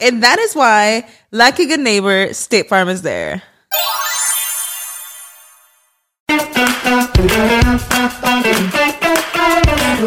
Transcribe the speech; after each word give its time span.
And 0.00 0.22
that 0.22 0.38
is 0.38 0.54
why, 0.54 1.04
like 1.32 1.58
a 1.58 1.66
good 1.66 1.80
neighbor, 1.80 2.32
State 2.32 2.68
Farm 2.68 2.88
is 2.88 3.02
there. 3.02 3.42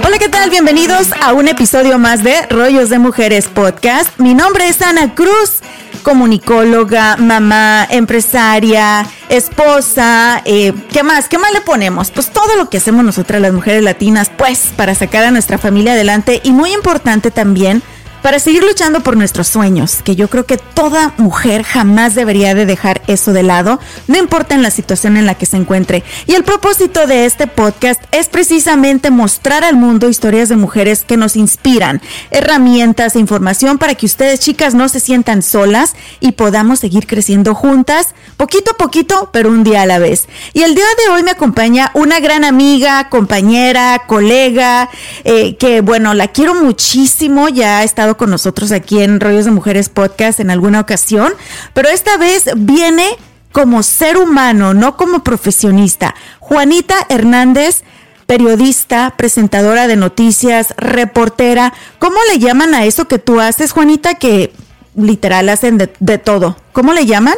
Hola, 0.03 0.17
¿qué 0.17 0.29
tal? 0.29 0.49
Bienvenidos 0.49 1.09
a 1.21 1.33
un 1.33 1.49
episodio 1.49 1.99
más 1.99 2.23
de 2.23 2.41
Rollos 2.49 2.89
de 2.89 2.99
Mujeres 2.99 3.49
Podcast. 3.49 4.17
Mi 4.17 4.33
nombre 4.33 4.69
es 4.69 4.81
Ana 4.81 5.13
Cruz, 5.13 5.59
comunicóloga, 6.03 7.17
mamá, 7.17 7.85
empresaria, 7.89 9.05
esposa. 9.27 10.41
Eh, 10.45 10.71
¿Qué 10.93 11.03
más? 11.03 11.27
¿Qué 11.27 11.37
más 11.37 11.51
le 11.51 11.59
ponemos? 11.59 12.11
Pues 12.11 12.29
todo 12.29 12.55
lo 12.55 12.69
que 12.69 12.77
hacemos 12.77 13.03
nosotras 13.03 13.41
las 13.41 13.51
mujeres 13.51 13.83
latinas, 13.83 14.31
pues 14.37 14.69
para 14.77 14.95
sacar 14.95 15.25
a 15.25 15.31
nuestra 15.31 15.57
familia 15.57 15.93
adelante 15.93 16.39
y 16.45 16.51
muy 16.51 16.71
importante 16.71 17.29
también 17.29 17.83
para 18.21 18.39
seguir 18.39 18.63
luchando 18.63 19.01
por 19.01 19.17
nuestros 19.17 19.47
sueños, 19.47 20.01
que 20.03 20.15
yo 20.15 20.29
creo 20.29 20.45
que 20.45 20.57
toda 20.57 21.13
mujer 21.17 21.63
jamás 21.63 22.15
debería 22.15 22.53
de 22.53 22.65
dejar 22.65 23.01
eso 23.07 23.33
de 23.33 23.43
lado, 23.43 23.79
no 24.07 24.17
importa 24.17 24.55
en 24.55 24.61
la 24.61 24.71
situación 24.71 25.17
en 25.17 25.25
la 25.25 25.35
que 25.35 25.45
se 25.45 25.57
encuentre. 25.57 26.03
Y 26.27 26.33
el 26.33 26.43
propósito 26.43 27.07
de 27.07 27.25
este 27.25 27.47
podcast 27.47 28.01
es 28.11 28.29
precisamente 28.29 29.11
mostrar 29.11 29.63
al 29.63 29.75
mundo 29.75 30.09
historias 30.09 30.49
de 30.49 30.55
mujeres 30.55 31.03
que 31.03 31.17
nos 31.17 31.35
inspiran, 31.35 32.01
herramientas 32.29 33.15
e 33.15 33.19
información 33.19 33.77
para 33.77 33.95
que 33.95 34.05
ustedes 34.05 34.39
chicas 34.39 34.73
no 34.73 34.89
se 34.89 34.99
sientan 34.99 35.41
solas 35.41 35.93
y 36.19 36.33
podamos 36.33 36.79
seguir 36.79 37.07
creciendo 37.07 37.55
juntas, 37.55 38.09
poquito 38.37 38.71
a 38.71 38.77
poquito, 38.77 39.29
pero 39.31 39.49
un 39.49 39.63
día 39.63 39.81
a 39.83 39.85
la 39.85 39.99
vez. 39.99 40.27
Y 40.53 40.63
el 40.63 40.75
día 40.75 40.85
de 41.05 41.13
hoy 41.13 41.23
me 41.23 41.31
acompaña 41.31 41.91
una 41.93 42.19
gran 42.19 42.43
amiga, 42.43 43.09
compañera, 43.09 44.03
colega, 44.07 44.89
eh, 45.23 45.55
que 45.57 45.81
bueno, 45.81 46.13
la 46.13 46.27
quiero 46.27 46.55
muchísimo, 46.55 47.49
ya 47.49 47.79
ha 47.79 47.83
estado 47.83 48.10
con 48.17 48.29
nosotros 48.29 48.71
aquí 48.71 49.01
en 49.01 49.19
Rollos 49.19 49.45
de 49.45 49.51
Mujeres 49.51 49.89
Podcast 49.89 50.39
en 50.39 50.49
alguna 50.49 50.79
ocasión, 50.79 51.33
pero 51.73 51.89
esta 51.89 52.17
vez 52.17 52.45
viene 52.55 53.07
como 53.51 53.83
ser 53.83 54.17
humano, 54.17 54.73
no 54.73 54.97
como 54.97 55.23
profesionista. 55.23 56.15
Juanita 56.39 56.95
Hernández, 57.09 57.83
periodista, 58.25 59.13
presentadora 59.17 59.87
de 59.87 59.97
noticias, 59.97 60.73
reportera. 60.77 61.73
¿Cómo 61.99 62.17
le 62.31 62.39
llaman 62.39 62.73
a 62.73 62.85
eso 62.85 63.07
que 63.07 63.19
tú 63.19 63.39
haces, 63.39 63.71
Juanita, 63.73 64.15
que 64.15 64.53
literal 64.95 65.49
hacen 65.49 65.77
de, 65.77 65.91
de 65.99 66.17
todo? 66.17 66.57
¿Cómo 66.71 66.93
le 66.93 67.05
llaman? 67.05 67.35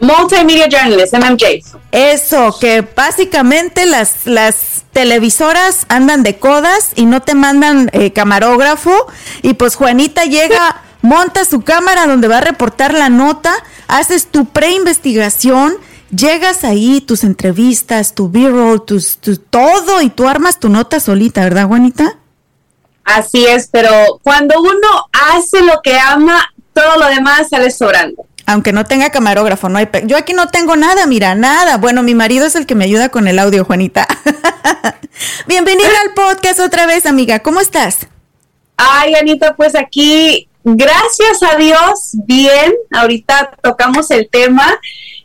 Multimedia 0.00 0.68
Journalist, 0.68 1.14
MMJ. 1.14 1.78
Eso, 1.90 2.56
que 2.60 2.82
básicamente 2.82 3.84
las, 3.86 4.26
las 4.26 4.84
televisoras 4.92 5.86
andan 5.88 6.22
de 6.22 6.38
codas 6.38 6.90
y 6.94 7.06
no 7.06 7.22
te 7.22 7.34
mandan 7.34 7.90
eh, 7.92 8.12
camarógrafo. 8.12 9.06
Y 9.42 9.54
pues 9.54 9.74
Juanita 9.74 10.24
llega, 10.24 10.82
monta 11.02 11.44
su 11.44 11.62
cámara 11.62 12.06
donde 12.06 12.28
va 12.28 12.38
a 12.38 12.42
reportar 12.42 12.94
la 12.94 13.08
nota, 13.08 13.52
haces 13.88 14.28
tu 14.28 14.46
preinvestigación, 14.46 15.76
llegas 16.14 16.62
ahí, 16.62 17.00
tus 17.00 17.24
entrevistas, 17.24 18.14
tu 18.14 18.30
b-roll, 18.30 18.84
tus, 18.84 19.18
tu, 19.18 19.36
todo 19.36 20.00
y 20.00 20.10
tú 20.10 20.28
armas 20.28 20.60
tu 20.60 20.68
nota 20.68 21.00
solita, 21.00 21.42
¿verdad, 21.42 21.66
Juanita? 21.66 22.18
Así 23.02 23.46
es, 23.46 23.68
pero 23.72 23.90
cuando 24.22 24.60
uno 24.60 25.08
hace 25.32 25.62
lo 25.62 25.80
que 25.82 25.98
ama, 25.98 26.52
todo 26.72 26.98
lo 26.98 27.06
demás 27.08 27.48
sale 27.48 27.70
sobrando 27.70 28.27
aunque 28.48 28.72
no 28.72 28.86
tenga 28.86 29.10
camarógrafo, 29.10 29.68
no 29.68 29.76
hay 29.76 29.88
yo 30.04 30.16
aquí 30.16 30.32
no 30.32 30.48
tengo 30.48 30.74
nada, 30.74 31.06
mira, 31.06 31.34
nada. 31.34 31.76
Bueno, 31.76 32.02
mi 32.02 32.14
marido 32.14 32.46
es 32.46 32.56
el 32.56 32.64
que 32.64 32.74
me 32.74 32.86
ayuda 32.86 33.10
con 33.10 33.28
el 33.28 33.38
audio, 33.38 33.62
Juanita. 33.62 34.08
Bienvenida 35.46 35.90
al 36.02 36.14
podcast 36.14 36.58
otra 36.58 36.86
vez, 36.86 37.04
amiga. 37.04 37.40
¿Cómo 37.40 37.60
estás? 37.60 38.06
Ay, 38.78 39.14
Anita, 39.16 39.54
pues 39.54 39.74
aquí, 39.74 40.48
gracias 40.64 41.42
a 41.42 41.56
Dios, 41.58 42.12
bien. 42.24 42.72
Ahorita 42.90 43.50
tocamos 43.62 44.10
el 44.10 44.30
tema. 44.30 44.80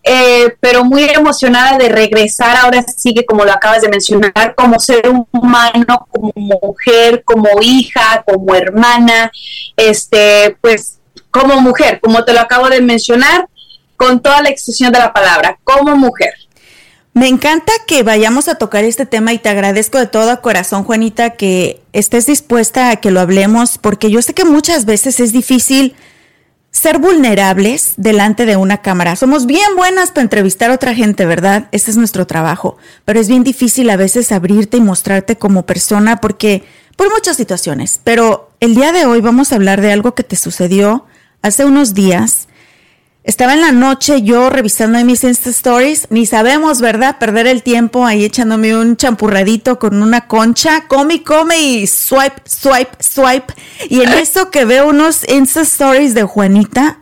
Eh, 0.05 0.57
pero 0.59 0.83
muy 0.83 1.05
emocionada 1.05 1.77
de 1.77 1.87
regresar 1.87 2.57
ahora 2.57 2.83
sí 2.97 3.13
que 3.13 3.25
como 3.25 3.45
lo 3.45 3.53
acabas 3.53 3.83
de 3.83 3.87
mencionar, 3.87 4.53
como 4.53 4.77
ser 4.77 5.07
humano, 5.31 6.07
como 6.09 6.33
mujer, 6.35 7.23
como 7.23 7.47
hija, 7.61 8.21
como 8.27 8.53
hermana, 8.53 9.31
este, 9.77 10.57
pues 10.59 10.99
como 11.33 11.59
mujer, 11.59 11.99
como 11.99 12.23
te 12.23 12.31
lo 12.31 12.39
acabo 12.39 12.69
de 12.69 12.79
mencionar, 12.79 13.49
con 13.97 14.21
toda 14.21 14.41
la 14.43 14.49
extensión 14.49 14.93
de 14.93 14.99
la 14.99 15.11
palabra, 15.11 15.57
como 15.63 15.95
mujer. 15.95 16.33
Me 17.13 17.27
encanta 17.27 17.73
que 17.87 18.03
vayamos 18.03 18.47
a 18.47 18.55
tocar 18.55 18.83
este 18.83 19.05
tema 19.05 19.33
y 19.33 19.39
te 19.39 19.49
agradezco 19.49 19.97
de 19.97 20.05
todo 20.05 20.41
corazón, 20.41 20.83
Juanita, 20.83 21.31
que 21.31 21.81
estés 21.91 22.27
dispuesta 22.27 22.91
a 22.91 22.97
que 22.97 23.11
lo 23.11 23.19
hablemos, 23.19 23.79
porque 23.79 24.11
yo 24.11 24.21
sé 24.21 24.33
que 24.33 24.45
muchas 24.45 24.85
veces 24.85 25.19
es 25.19 25.33
difícil 25.33 25.95
ser 26.69 26.99
vulnerables 26.99 27.93
delante 27.97 28.45
de 28.45 28.55
una 28.55 28.81
cámara. 28.81 29.15
Somos 29.15 29.47
bien 29.47 29.75
buenas 29.75 30.11
para 30.11 30.23
entrevistar 30.23 30.69
a 30.69 30.75
otra 30.75 30.93
gente, 30.93 31.25
¿verdad? 31.25 31.67
Ese 31.71 31.91
es 31.91 31.97
nuestro 31.97 32.27
trabajo, 32.27 32.77
pero 33.05 33.19
es 33.19 33.27
bien 33.27 33.43
difícil 33.43 33.89
a 33.89 33.97
veces 33.97 34.31
abrirte 34.31 34.77
y 34.77 34.81
mostrarte 34.81 35.35
como 35.35 35.65
persona 35.65 36.17
porque 36.17 36.63
por 36.95 37.11
muchas 37.11 37.37
situaciones. 37.37 37.99
Pero 38.03 38.51
el 38.59 38.75
día 38.75 38.91
de 38.91 39.05
hoy 39.05 39.21
vamos 39.21 39.51
a 39.51 39.55
hablar 39.55 39.81
de 39.81 39.91
algo 39.91 40.13
que 40.15 40.23
te 40.23 40.35
sucedió 40.35 41.05
hace 41.43 41.65
unos 41.65 41.93
días. 41.93 42.47
Estaba 43.23 43.53
en 43.53 43.61
la 43.61 43.71
noche 43.71 44.21
yo 44.23 44.49
revisando 44.49 45.01
mis 45.05 45.23
Insta 45.23 45.49
Stories, 45.49 46.07
ni 46.09 46.25
sabemos, 46.25 46.81
¿verdad? 46.81 47.19
Perder 47.19 47.47
el 47.47 47.63
tiempo 47.63 48.05
ahí 48.05 48.25
echándome 48.25 48.75
un 48.75 48.97
champurradito 48.97 49.79
con 49.79 50.01
una 50.01 50.27
concha, 50.27 50.87
come 50.87 51.15
y 51.15 51.19
come 51.19 51.57
y 51.57 51.87
swipe, 51.87 52.41
swipe, 52.43 52.97
swipe. 52.99 53.53
Y 53.89 54.01
en 54.01 54.09
eso 54.13 54.51
que 54.51 54.65
veo 54.65 54.89
unos 54.89 55.25
Insta 55.29 55.61
Stories 55.61 56.15
de 56.15 56.23
Juanita, 56.23 56.99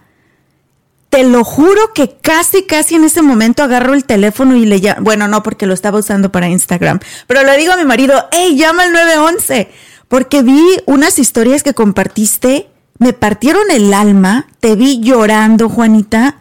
te 1.10 1.24
lo 1.24 1.44
juro 1.44 1.92
que 1.94 2.18
casi, 2.22 2.64
casi 2.64 2.96
en 2.96 3.04
ese 3.04 3.24
momento 3.24 3.64
agarro 3.64 3.96
el 3.96 4.06
teléfono 4.06 4.56
y 4.56 4.66
le 4.66 4.78
llamo, 4.78 5.02
bueno, 5.02 5.28
no 5.28 5.42
porque 5.42 5.66
lo 5.66 5.74
estaba 5.74 6.00
usando 6.00 6.32
para 6.32 6.50
Instagram, 6.50 7.00
pero 7.26 7.44
le 7.44 7.58
digo 7.58 7.74
a 7.74 7.78
mi 7.78 7.84
marido, 7.84 8.30
hey, 8.32 8.56
llama 8.56 8.84
al 8.84 8.94
911, 8.94 9.72
porque 10.08 10.44
vi 10.44 10.64
unas 10.86 11.18
historias 11.18 11.64
que 11.64 11.74
compartiste 11.74 12.70
me 13.02 13.14
partieron 13.14 13.72
el 13.72 13.96
alma, 13.96 14.46
te 14.60 14.76
vi 14.76 15.02
llorando, 15.02 15.70
Juanita, 15.70 16.38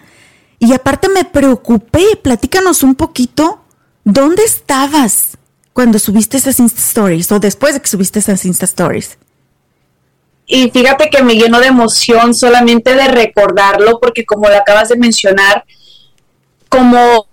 y 0.58 0.74
aparte 0.74 1.08
me 1.08 1.24
preocupé. 1.24 2.04
Platícanos 2.22 2.82
un 2.82 2.96
poquito, 2.96 3.64
¿dónde 4.04 4.44
estabas 4.44 5.38
cuando 5.72 5.98
subiste 5.98 6.36
esas 6.36 6.60
Insta 6.60 6.82
Stories 6.82 7.32
o 7.32 7.40
después 7.40 7.72
de 7.72 7.80
que 7.80 7.88
subiste 7.88 8.18
esas 8.18 8.44
Insta 8.44 8.66
Stories? 8.66 9.16
Y 10.44 10.70
fíjate 10.70 11.08
que 11.08 11.22
me 11.22 11.36
llenó 11.36 11.60
de 11.60 11.68
emoción 11.68 12.34
solamente 12.34 12.94
de 12.94 13.08
recordarlo, 13.08 13.98
porque 13.98 14.26
como 14.26 14.50
lo 14.50 14.56
acabas 14.58 14.90
de 14.90 14.98
mencionar, 14.98 15.64
como 16.68 17.26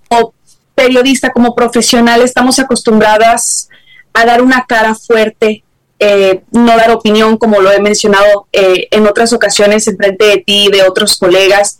periodista, 0.73 1.33
como 1.33 1.53
profesional, 1.53 2.21
estamos 2.21 2.59
acostumbradas 2.59 3.67
a 4.13 4.25
dar 4.25 4.41
una 4.41 4.63
cara 4.65 4.95
fuerte, 4.95 5.65
eh, 5.99 6.43
no 6.51 6.77
dar 6.77 6.91
opinión, 6.91 7.37
como 7.37 7.59
lo 7.59 7.71
he 7.71 7.79
mencionado 7.79 8.47
eh, 8.51 8.87
en 8.91 9.07
otras 9.07 9.33
ocasiones 9.33 9.87
en 9.87 9.97
frente 9.97 10.25
de 10.25 10.37
ti 10.37 10.65
y 10.67 10.71
de 10.71 10.83
otros 10.83 11.17
colegas, 11.17 11.79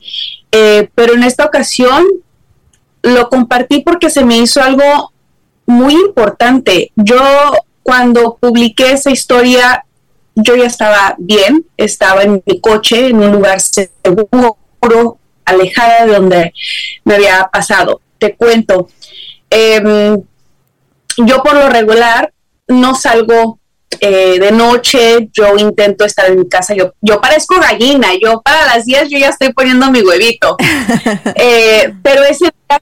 eh, 0.52 0.90
pero 0.96 1.14
en 1.14 1.24
esta 1.24 1.46
ocasión 1.46 2.04
lo 3.04 3.30
compartí 3.30 3.82
porque 3.82 4.10
se 4.10 4.26
me 4.26 4.38
hizo 4.38 4.62
algo 4.62 5.12
muy 5.68 5.94
importante. 5.94 6.92
Yo 6.96 7.22
cuando 7.84 8.38
publiqué 8.40 8.94
esa 8.94 9.12
historia, 9.12 9.86
yo 10.36 10.56
ya 10.56 10.66
estaba 10.66 11.16
bien, 11.20 11.66
estaba 11.78 12.24
en 12.24 12.42
mi 12.46 12.60
coche, 12.60 13.08
en 13.08 13.20
un 13.20 13.32
lugar 13.32 13.60
seguro, 13.62 15.20
alejada 15.46 16.06
de 16.06 16.14
donde 16.14 16.54
me 17.04 17.16
había 17.16 17.50
pasado. 17.52 18.02
Te 18.18 18.36
cuento, 18.36 18.90
em, 19.50 20.22
yo 21.18 21.44
por 21.44 21.54
lo 21.54 21.70
regular 21.70 22.34
no 22.68 22.96
salgo 22.96 23.60
eh, 24.00 24.40
de 24.40 24.52
noche, 24.52 25.30
yo 25.34 25.56
intento 25.58 26.06
estar 26.06 26.28
en 26.28 26.40
mi 26.40 26.50
casa, 26.50 26.74
yo, 26.74 26.94
yo 27.02 27.20
parezco 27.22 27.60
gallina, 27.60 28.10
yo 28.22 28.42
para 28.42 28.66
las 28.66 28.86
10 28.86 29.10
yo 29.10 29.18
ya 29.18 29.30
estoy 29.30 29.54
poniendo 29.54 29.92
mi 29.92 30.02
huevito. 30.02 30.58
Eh, 31.40 31.94
pero 32.02 32.24
ese 32.24 32.46
día, 32.46 32.82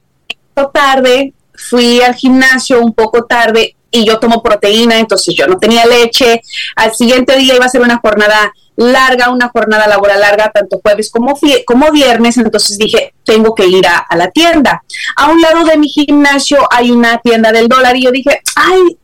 tarde, 0.72 1.34
fui 1.54 2.00
al 2.00 2.14
gimnasio 2.14 2.80
un 2.80 2.94
poco 2.94 3.24
tarde 3.24 3.76
y 3.90 4.04
yo 4.04 4.18
tomo 4.18 4.42
proteína, 4.42 4.98
entonces 4.98 5.34
yo 5.34 5.46
no 5.46 5.58
tenía 5.58 5.84
leche. 5.86 6.40
Al 6.76 6.94
siguiente 6.94 7.36
día 7.36 7.54
iba 7.54 7.64
a 7.64 7.68
ser 7.68 7.82
una 7.82 7.98
jornada 7.98 8.52
larga, 8.76 9.30
una 9.30 9.48
jornada 9.48 9.86
laboral 9.86 10.20
larga, 10.20 10.50
tanto 10.52 10.80
jueves 10.82 11.10
como, 11.10 11.38
como 11.66 11.90
viernes, 11.92 12.36
entonces 12.36 12.78
dije, 12.78 13.14
tengo 13.24 13.54
que 13.54 13.66
ir 13.66 13.86
a, 13.86 13.98
a, 13.98 14.16
la 14.16 14.30
tienda. 14.30 14.82
A 15.16 15.30
un 15.30 15.40
lado 15.40 15.64
de 15.64 15.78
mi 15.78 15.88
gimnasio 15.88 16.66
hay 16.70 16.90
una 16.90 17.18
tienda 17.18 17.52
del 17.52 17.68
dólar 17.68 17.96
y 17.96 18.04
yo 18.04 18.10
dije, 18.10 18.42
ay, 18.54 18.98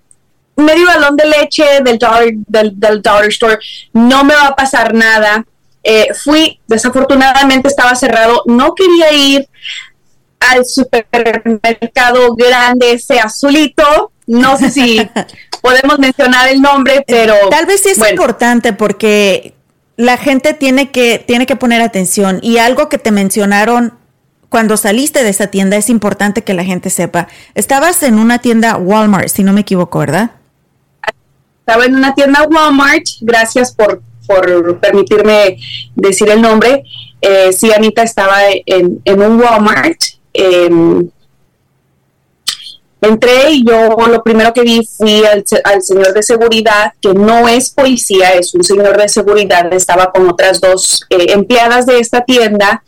medio 0.57 0.87
balón 0.87 1.17
de 1.17 1.27
leche 1.27 1.65
del 1.85 1.99
dollar, 1.99 2.25
del, 2.47 3.03
dollar 3.03 3.29
store, 3.29 3.59
no 3.93 4.25
me 4.25 4.35
va 4.35 4.49
a 4.49 4.57
pasar 4.57 4.95
nada. 4.95 5.45
Eh, 5.85 6.09
fui, 6.15 6.61
desafortunadamente 6.69 7.69
estaba 7.69 7.95
cerrado, 7.95 8.43
no 8.47 8.75
quería 8.75 9.13
ir 9.13 9.49
al 10.39 10.65
supermercado 10.65 12.35
grande, 12.35 12.93
ese 12.93 13.19
azulito, 13.19 14.13
no 14.27 14.57
sé 14.57 14.71
si 14.71 15.01
podemos 15.63 15.99
mencionar 15.99 16.49
el 16.49 16.61
nombre, 16.61 17.05
pero... 17.07 17.35
Tal 17.51 17.67
vez 17.67 17.83
sí 17.83 17.91
es 17.91 18.11
importante 18.11 18.73
porque 18.73 19.55
la 19.97 20.17
gente 20.17 20.55
tiene 20.55 20.91
que, 20.91 21.19
tiene 21.19 21.47
que 21.47 21.57
poner 21.57 21.81
atención 21.81 22.39
y 22.43 22.59
algo 22.59 22.89
que 22.89 22.99
te 22.99 23.11
mencionaron 23.11 23.95
cuando 24.49 24.77
saliste 24.77 25.25
de 25.25 25.31
esa 25.31 25.47
tienda 25.47 25.77
es 25.77 25.89
importante 25.89 26.43
que 26.43 26.55
la 26.55 26.65
gente 26.65 26.91
sepa. 26.91 27.27
Estabas 27.55 28.03
en 28.03 28.19
una 28.19 28.39
tienda 28.39 28.77
Walmart, 28.77 29.29
si 29.29 29.43
no 29.43 29.53
me 29.53 29.63
equivoco, 29.63 29.99
¿verdad? 29.99 30.33
Estaba 31.67 31.85
en 31.85 31.95
una 31.95 32.13
tienda 32.13 32.43
Walmart, 32.51 33.05
gracias 33.21 33.73
por, 33.73 34.03
por 34.27 34.81
permitirme 34.81 35.59
decir 35.95 36.29
el 36.29 36.43
nombre. 36.43 36.83
Eh, 37.21 37.53
sí, 37.53 37.73
Anita 37.73 38.03
estaba 38.03 38.41
en, 38.67 39.01
un 39.07 39.41
Walmart. 39.41 39.97
Em, 40.33 41.09
entré 43.01 43.53
y 43.53 43.65
yo 43.65 43.97
lo 44.09 44.23
primero 44.25 44.53
que 44.53 44.63
vi 44.63 44.85
fui 44.85 45.23
al, 45.25 45.83
señor 45.83 46.13
de 46.13 46.25
seguridad, 46.25 46.95
que 47.01 47.15
no 47.15 47.47
es 47.47 47.71
policía, 47.71 48.31
es 48.31 48.55
un 48.55 48.65
señor 48.65 48.97
de 49.01 49.09
seguridad, 49.09 49.73
estaba 49.73 50.11
con 50.11 50.29
otras 50.29 50.61
dos 50.61 51.05
eh, 51.11 51.27
empleadas 51.29 51.87
de 51.87 52.01
esta 52.01 52.25
tienda. 52.25 52.83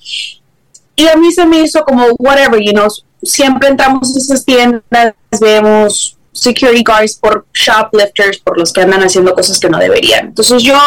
Y 0.96 1.06
a 1.06 1.14
mí 1.14 1.30
se 1.30 1.46
me 1.46 1.60
hizo 1.60 1.84
como, 1.84 2.06
whatever, 2.18 2.60
you 2.60 2.72
know, 2.72 2.88
siempre 3.22 3.68
entramos 3.68 4.14
a 4.16 4.18
esas 4.18 4.44
tiendas, 4.44 5.14
vemos 5.40 6.18
security 6.34 6.82
guards, 6.82 7.14
por 7.14 7.46
shoplifters, 7.54 8.38
por 8.38 8.58
los 8.58 8.72
que 8.72 8.82
andan 8.82 9.02
haciendo 9.02 9.34
cosas 9.34 9.58
que 9.58 9.70
no 9.70 9.78
deberían. 9.78 10.26
Entonces 10.26 10.62
yo 10.62 10.78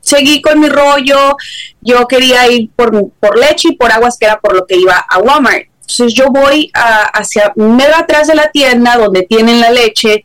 seguí 0.00 0.42
con 0.42 0.60
mi 0.60 0.68
rollo, 0.68 1.36
yo 1.80 2.06
quería 2.06 2.50
ir 2.50 2.70
por, 2.74 3.10
por 3.20 3.38
leche 3.38 3.68
y 3.70 3.76
por 3.76 3.90
aguas, 3.92 4.18
que 4.18 4.26
era 4.26 4.40
por 4.40 4.54
lo 4.54 4.66
que 4.66 4.76
iba 4.76 4.96
a 4.96 5.18
Walmart. 5.18 5.66
Entonces 5.80 6.12
yo 6.12 6.26
voy 6.30 6.70
a, 6.74 7.04
hacia 7.04 7.52
medio 7.56 7.96
atrás 7.96 8.26
de 8.26 8.34
la 8.34 8.50
tienda 8.50 8.96
donde 8.96 9.22
tienen 9.22 9.60
la 9.60 9.70
leche 9.70 10.24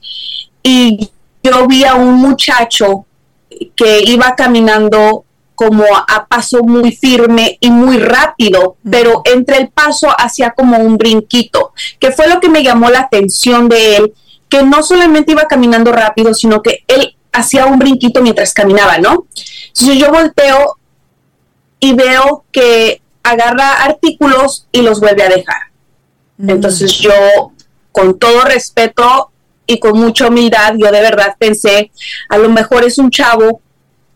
y 0.62 1.10
yo 1.42 1.68
vi 1.68 1.86
a 1.86 1.96
un 1.96 2.16
muchacho 2.16 3.06
que 3.76 4.02
iba 4.06 4.36
caminando 4.36 5.26
como 5.56 5.86
a 5.96 6.26
paso 6.28 6.64
muy 6.64 6.92
firme 6.94 7.58
y 7.60 7.69
muy 7.69 7.98
rápido, 7.98 8.78
pero 8.90 9.22
entre 9.26 9.58
el 9.58 9.69
paso 9.69 10.08
hacía 10.18 10.52
como 10.52 10.78
un 10.78 10.98
brinquito, 10.98 11.74
que 12.00 12.12
fue 12.12 12.28
lo 12.28 12.40
que 12.40 12.50
me 12.50 12.64
llamó 12.64 12.90
la 12.90 13.02
atención 13.02 13.69
de 13.69 13.98
él, 13.98 14.14
que 14.54 14.62
no 14.62 14.84
solamente 14.84 15.32
iba 15.32 15.48
caminando 15.48 15.92
rápido, 15.92 16.32
sino 16.36 16.62
que 16.62 16.84
él 16.88 17.16
hacía 17.32 17.66
un 17.66 17.80
brinquito 17.80 18.22
mientras 18.22 18.54
caminaba, 18.54 19.00
¿no? 19.00 19.26
Entonces 19.70 19.98
yo 19.98 20.12
volteo 20.12 20.78
y 21.80 21.94
veo 21.96 22.46
que 22.52 23.02
agarra 23.24 23.82
artículos 23.84 24.68
y 24.72 24.84
los 24.84 25.00
vuelve 25.00 25.24
a 25.24 25.30
dejar. 25.30 25.58
Mm. 26.38 26.52
Entonces 26.52 26.92
yo, 27.00 27.12
con 27.92 28.20
todo 28.20 28.42
respeto 28.42 29.32
y 29.66 29.80
con 29.80 29.98
mucha 29.98 30.28
humildad, 30.28 30.76
yo 30.78 30.92
de 30.92 31.02
verdad 31.02 31.36
pensé, 31.40 31.90
a 32.30 32.38
lo 32.38 32.50
mejor 32.50 32.84
es 32.84 33.00
un 33.00 33.10
chavo 33.10 33.60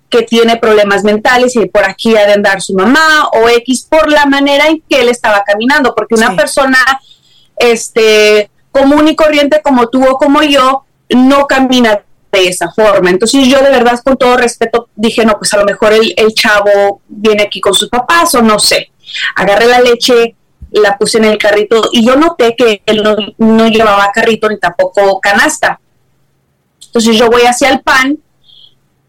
que 0.08 0.22
tiene 0.22 0.58
problemas 0.58 1.04
mentales 1.04 1.56
y 1.56 1.66
por 1.66 1.84
aquí 1.84 2.16
ha 2.16 2.28
de 2.28 2.34
andar 2.34 2.62
su 2.62 2.76
mamá 2.76 3.28
o 3.34 3.50
X 3.50 3.88
por 3.90 4.12
la 4.12 4.28
manera 4.28 4.68
en 4.68 4.84
que 4.88 5.02
él 5.02 5.10
estaba 5.10 5.44
caminando, 5.44 5.96
porque 5.96 6.14
una 6.14 6.36
persona 6.36 6.78
este 7.58 8.52
común 8.72 9.08
y 9.08 9.16
corriente 9.16 9.62
como 9.64 9.88
tú 9.90 10.06
o 10.06 10.18
como 10.18 10.44
yo 10.44 10.84
no 11.10 11.48
camina 11.48 12.02
de 12.32 12.48
esa 12.48 12.72
forma. 12.72 13.10
Entonces 13.10 13.48
yo 13.48 13.60
de 13.60 13.70
verdad 13.70 14.00
con 14.04 14.18
todo 14.18 14.38
respeto 14.38 14.90
dije, 14.96 15.26
no, 15.26 15.38
pues 15.38 15.54
a 15.54 15.58
lo 15.58 15.66
mejor 15.66 15.94
el, 15.94 16.34
chavo 16.34 17.02
viene 17.08 17.44
aquí 17.44 17.62
con 17.62 17.74
sus 17.74 17.90
papás 17.90 18.34
o 18.36 18.42
no 18.42 18.60
sé. 18.60 18.92
Agarré 19.36 19.68
la 19.68 19.80
leche, 19.80 20.36
la 20.72 20.98
puse 20.98 21.18
en 21.18 21.26
el 21.26 21.38
carrito 21.38 21.90
y 21.92 22.06
yo 22.06 22.16
noté 22.16 22.56
que 22.56 22.82
él 22.86 23.04
no, 23.38 23.68
llevaba 23.68 24.12
carrito 24.12 24.50
ni 24.50 24.60
tampoco 24.60 25.20
canasta. 25.20 25.80
Entonces 26.86 27.18
yo 27.18 27.30
voy 27.30 27.44
hacia 27.44 27.70
el 27.70 27.82
pan 27.82 28.18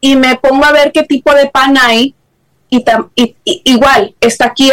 y 0.00 0.16
me 0.16 0.36
pongo 0.36 0.64
a 0.64 0.72
ver 0.72 0.92
qué 0.92 1.02
tipo 1.02 1.34
de 1.34 1.48
pan 1.48 1.76
hay 1.76 2.14
y, 2.70 2.84
igual 3.44 4.14
está 4.20 4.46
aquí 4.46 4.70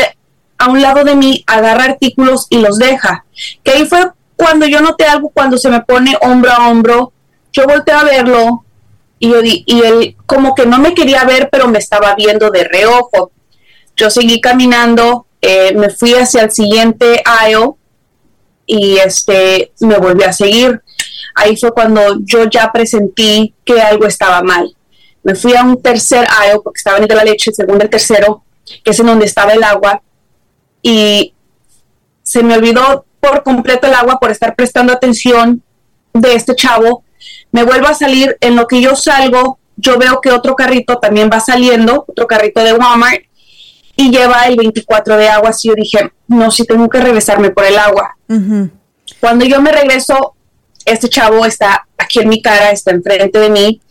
a 0.57 0.69
un 0.69 0.81
lado 0.81 1.03
de 1.03 1.15
mí, 1.15 1.43
agarra 1.47 1.85
artículos 1.85 2.47
y 2.49 2.59
los 2.59 2.77
deja. 2.77 3.25
Que 3.63 3.71
ahí 3.71 3.85
fue 3.85 4.11
cuando 4.35 4.65
yo 4.65 4.81
noté 4.81 5.05
algo, 5.05 5.29
cuando 5.29 5.57
se 5.57 5.69
me 5.69 5.81
pone 5.81 6.17
hombro 6.21 6.51
a 6.51 6.69
hombro, 6.69 7.13
yo 7.51 7.65
volteé 7.65 7.93
a 7.93 8.03
verlo 8.03 8.65
y, 9.19 9.29
yo 9.29 9.39
y 9.43 9.81
él 9.81 10.17
como 10.25 10.55
que 10.55 10.65
no 10.65 10.77
me 10.79 10.93
quería 10.93 11.23
ver, 11.23 11.49
pero 11.51 11.67
me 11.67 11.79
estaba 11.79 12.15
viendo 12.15 12.51
de 12.51 12.65
reojo. 12.65 13.31
Yo 13.95 14.09
seguí 14.09 14.41
caminando, 14.41 15.25
eh, 15.41 15.73
me 15.75 15.89
fui 15.89 16.13
hacia 16.13 16.43
el 16.43 16.51
siguiente 16.51 17.21
aisle 17.25 17.71
y 18.65 18.97
este 18.97 19.71
me 19.79 19.97
volví 19.97 20.23
a 20.23 20.33
seguir. 20.33 20.81
Ahí 21.35 21.55
fue 21.55 21.71
cuando 21.71 22.19
yo 22.21 22.45
ya 22.49 22.71
presentí 22.71 23.53
que 23.63 23.81
algo 23.81 24.05
estaba 24.05 24.41
mal. 24.41 24.75
Me 25.23 25.35
fui 25.35 25.55
a 25.55 25.63
un 25.63 25.81
tercer 25.81 26.27
aisle 26.39 26.59
porque 26.63 26.77
estaba 26.77 26.97
en 26.97 27.07
la 27.07 27.23
leche, 27.23 27.51
el 27.51 27.55
segundo, 27.55 27.83
el 27.83 27.89
tercero, 27.89 28.43
que 28.83 28.91
es 28.91 28.99
en 28.99 29.07
donde 29.07 29.25
estaba 29.25 29.53
el 29.53 29.63
agua, 29.63 30.01
y 30.81 31.33
se 32.21 32.43
me 32.43 32.55
olvidó 32.55 33.04
por 33.19 33.43
completo 33.43 33.87
el 33.87 33.93
agua 33.93 34.19
por 34.19 34.31
estar 34.31 34.55
prestando 34.55 34.93
atención 34.93 35.63
de 36.13 36.35
este 36.35 36.55
chavo. 36.55 37.03
Me 37.51 37.63
vuelvo 37.63 37.87
a 37.87 37.93
salir, 37.93 38.37
en 38.41 38.55
lo 38.55 38.67
que 38.67 38.81
yo 38.81 38.95
salgo, 38.95 39.59
yo 39.77 39.97
veo 39.97 40.21
que 40.21 40.31
otro 40.31 40.55
carrito 40.55 40.97
también 40.97 41.29
va 41.31 41.39
saliendo, 41.39 42.05
otro 42.07 42.27
carrito 42.27 42.63
de 42.63 42.73
Walmart, 42.73 43.23
y 43.95 44.11
lleva 44.11 44.43
el 44.43 44.55
24 44.55 45.17
de 45.17 45.29
agua. 45.29 45.49
Así 45.49 45.67
yo 45.69 45.75
dije, 45.75 46.11
no, 46.27 46.51
si 46.51 46.65
tengo 46.65 46.89
que 46.89 46.99
regresarme 46.99 47.49
por 47.49 47.65
el 47.65 47.77
agua. 47.77 48.15
Cuando 49.19 49.45
yo 49.45 49.61
me 49.61 49.71
regreso, 49.71 50.35
este 50.85 51.09
chavo 51.09 51.45
está 51.45 51.87
aquí 51.97 52.19
en 52.19 52.29
mi 52.29 52.41
cara, 52.41 52.71
está 52.71 52.91
enfrente 52.91 53.39
de 53.39 53.49
mí, 53.49 53.81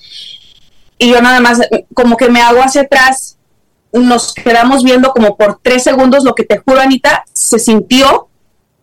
y 0.99 1.11
yo 1.11 1.21
nada 1.21 1.41
más 1.41 1.61
como 1.93 2.17
que 2.17 2.29
me 2.29 2.41
hago 2.41 2.61
hacia 2.61 2.83
atrás, 2.83 3.37
nos 3.93 4.33
quedamos 4.33 4.83
viendo 4.83 5.11
como 5.11 5.37
por 5.37 5.61
tres 5.63 5.83
segundos, 5.83 6.25
lo 6.25 6.35
que 6.35 6.45
te 6.45 6.59
juro, 6.59 6.81
Anita, 6.81 7.25
se 7.33 7.59
sintió 7.59 8.29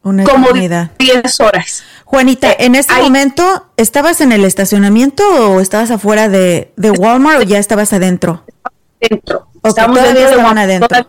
una 0.04 0.24
como 0.24 0.48
10 0.52 1.40
horas. 1.40 1.84
Juanita, 2.06 2.52
eh, 2.52 2.58
en 2.60 2.76
este 2.76 2.94
momento, 2.96 3.68
¿estabas 3.78 4.22
en 4.22 4.32
el 4.32 4.46
estacionamiento 4.46 5.24
o 5.52 5.60
estabas 5.60 5.92
afuera 5.92 6.28
de, 6.30 6.74
Walmart 6.78 7.40
o 7.40 7.44
ya 7.44 7.60
estabas 7.60 7.94
adentro? 7.94 8.44
Dentro. 9.00 9.48
Estamos 9.64 10.00
todavía 10.00 10.28
dentro 10.28 10.54
de 10.54 10.60
adentro. 10.60 11.08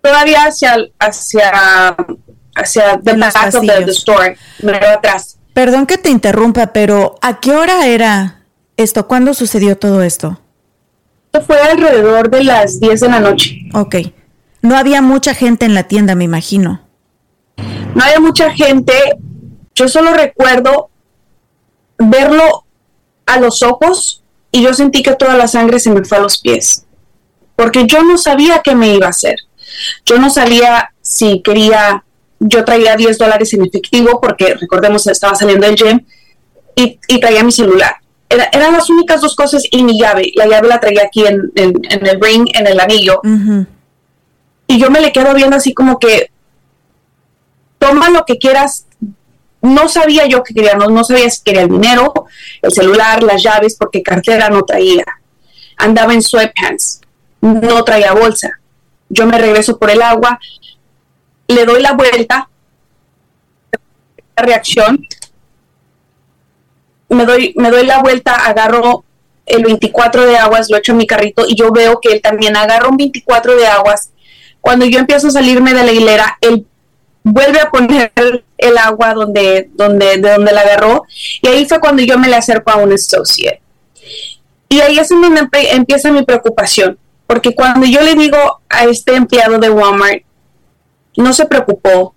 Todavía, 0.00 0.44
hacia, 0.44 0.76
hacia, 0.98 1.96
hacia 2.54 3.00
the 3.02 3.14
back 3.14 3.54
of 3.54 3.66
the, 3.66 3.90
store, 3.90 4.36
atrás. 4.92 5.38
Perdón 5.54 5.86
que 5.86 5.98
te 5.98 6.10
interrumpa, 6.10 6.68
pero 6.68 7.16
¿a 7.20 7.40
qué 7.40 7.52
hora 7.52 7.86
era 7.86 8.42
esto? 8.76 9.08
¿Cuándo 9.08 9.34
sucedió 9.34 9.76
todo 9.76 10.02
esto? 10.02 10.40
Esto 11.32 11.44
fue 11.44 11.60
alrededor 11.60 12.30
de 12.30 12.44
las 12.44 12.78
10 12.78 13.00
de 13.00 13.08
la 13.08 13.20
noche. 13.20 13.58
Ok. 13.74 13.96
No 14.62 14.76
había 14.76 15.02
mucha 15.02 15.34
gente 15.34 15.66
en 15.66 15.74
la 15.74 15.84
tienda, 15.84 16.14
me 16.14 16.24
imagino 16.24 16.87
no 17.98 18.04
había 18.04 18.20
mucha 18.20 18.52
gente, 18.52 18.92
yo 19.74 19.88
solo 19.88 20.12
recuerdo 20.12 20.88
verlo 21.98 22.64
a 23.26 23.40
los 23.40 23.64
ojos 23.64 24.22
y 24.52 24.62
yo 24.62 24.72
sentí 24.72 25.02
que 25.02 25.16
toda 25.16 25.34
la 25.34 25.48
sangre 25.48 25.80
se 25.80 25.90
me 25.90 26.04
fue 26.04 26.18
a 26.18 26.20
los 26.20 26.38
pies, 26.38 26.86
porque 27.56 27.86
yo 27.88 28.04
no 28.04 28.16
sabía 28.16 28.62
qué 28.62 28.76
me 28.76 28.94
iba 28.94 29.06
a 29.06 29.10
hacer. 29.10 29.34
Yo 30.06 30.16
no 30.18 30.30
sabía 30.30 30.92
si 31.00 31.42
quería, 31.42 32.04
yo 32.38 32.64
traía 32.64 32.94
10 32.94 33.18
dólares 33.18 33.52
en 33.54 33.66
efectivo, 33.66 34.20
porque 34.20 34.54
recordemos, 34.54 35.04
estaba 35.08 35.34
saliendo 35.34 35.66
del 35.66 35.74
gym, 35.74 36.00
y, 36.76 37.18
traía 37.18 37.42
mi 37.42 37.50
celular. 37.50 37.96
eran 38.28 38.74
las 38.74 38.88
únicas 38.90 39.20
dos 39.20 39.34
cosas 39.34 39.64
y 39.68 39.82
mi 39.82 39.98
llave. 39.98 40.30
La 40.36 40.46
llave 40.46 40.68
la 40.68 40.78
traía 40.78 41.02
aquí 41.02 41.26
en, 41.26 41.50
el 41.56 42.20
ring, 42.20 42.48
en 42.54 42.66
el 42.68 42.78
anillo. 42.78 43.20
Y 44.68 44.78
yo 44.78 44.88
me 44.88 45.00
le 45.00 45.10
quedo 45.10 45.34
viendo 45.34 45.56
así 45.56 45.74
como 45.74 45.98
que, 45.98 46.30
toma 47.78 48.10
lo 48.10 48.24
que 48.24 48.38
quieras. 48.38 48.86
No 49.60 49.88
sabía 49.88 50.26
yo 50.26 50.42
qué 50.42 50.54
quería, 50.54 50.74
no, 50.74 50.86
no 50.86 51.02
sabía 51.02 51.28
si 51.30 51.42
quería 51.42 51.62
el 51.62 51.68
dinero, 51.68 52.12
el 52.62 52.72
celular, 52.72 53.22
las 53.22 53.42
llaves, 53.42 53.76
porque 53.76 54.02
cartera 54.02 54.48
no 54.48 54.62
traía. 54.62 55.04
Andaba 55.76 56.14
en 56.14 56.22
sweatpants, 56.22 57.00
no 57.40 57.82
traía 57.84 58.12
bolsa. 58.12 58.50
Yo 59.08 59.26
me 59.26 59.38
regreso 59.38 59.78
por 59.78 59.90
el 59.90 60.02
agua, 60.02 60.38
le 61.48 61.64
doy 61.64 61.82
la 61.82 61.92
vuelta, 61.92 62.48
la 64.36 64.42
reacción, 64.42 65.04
me 67.08 67.24
doy, 67.24 67.54
me 67.56 67.70
doy 67.70 67.86
la 67.86 68.00
vuelta, 68.00 68.34
agarro 68.34 69.04
el 69.46 69.64
24 69.64 70.26
de 70.26 70.36
aguas, 70.36 70.68
lo 70.70 70.76
echo 70.76 70.92
en 70.92 70.98
mi 70.98 71.06
carrito 71.06 71.44
y 71.48 71.56
yo 71.56 71.72
veo 71.72 72.00
que 72.00 72.12
él 72.12 72.20
también 72.20 72.56
agarra 72.56 72.88
un 72.88 72.96
24 72.96 73.56
de 73.56 73.66
aguas. 73.66 74.10
Cuando 74.60 74.84
yo 74.84 74.98
empiezo 74.98 75.28
a 75.28 75.30
salirme 75.30 75.72
de 75.72 75.84
la 75.84 75.92
hilera, 75.92 76.38
él 76.40 76.66
vuelve 77.22 77.60
a 77.60 77.70
poner 77.70 78.12
el 78.56 78.78
agua 78.78 79.14
donde, 79.14 79.70
donde, 79.74 80.18
de 80.18 80.30
donde 80.30 80.52
la 80.52 80.60
agarró 80.62 81.04
y 81.42 81.48
ahí 81.48 81.66
fue 81.66 81.80
cuando 81.80 82.02
yo 82.02 82.18
me 82.18 82.28
le 82.28 82.36
acerco 82.36 82.70
a 82.70 82.76
un 82.76 82.92
associate. 82.92 83.62
Y 84.68 84.80
ahí 84.80 84.98
es 84.98 85.08
donde 85.08 85.48
empieza 85.70 86.12
mi 86.12 86.24
preocupación, 86.24 86.98
porque 87.26 87.54
cuando 87.54 87.86
yo 87.86 88.02
le 88.02 88.14
digo 88.14 88.60
a 88.68 88.84
este 88.84 89.14
empleado 89.14 89.58
de 89.58 89.70
Walmart, 89.70 90.22
no 91.16 91.32
se 91.32 91.46
preocupó, 91.46 92.14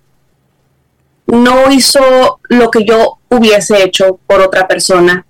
no 1.27 1.72
hizo 1.72 2.39
lo 2.50 2.70
que 2.70 2.84
yo 2.84 3.20
hubiese 3.29 3.84
hecho 3.84 4.20
por 4.27 4.41
otra 4.41 4.67
persona. 4.67 5.25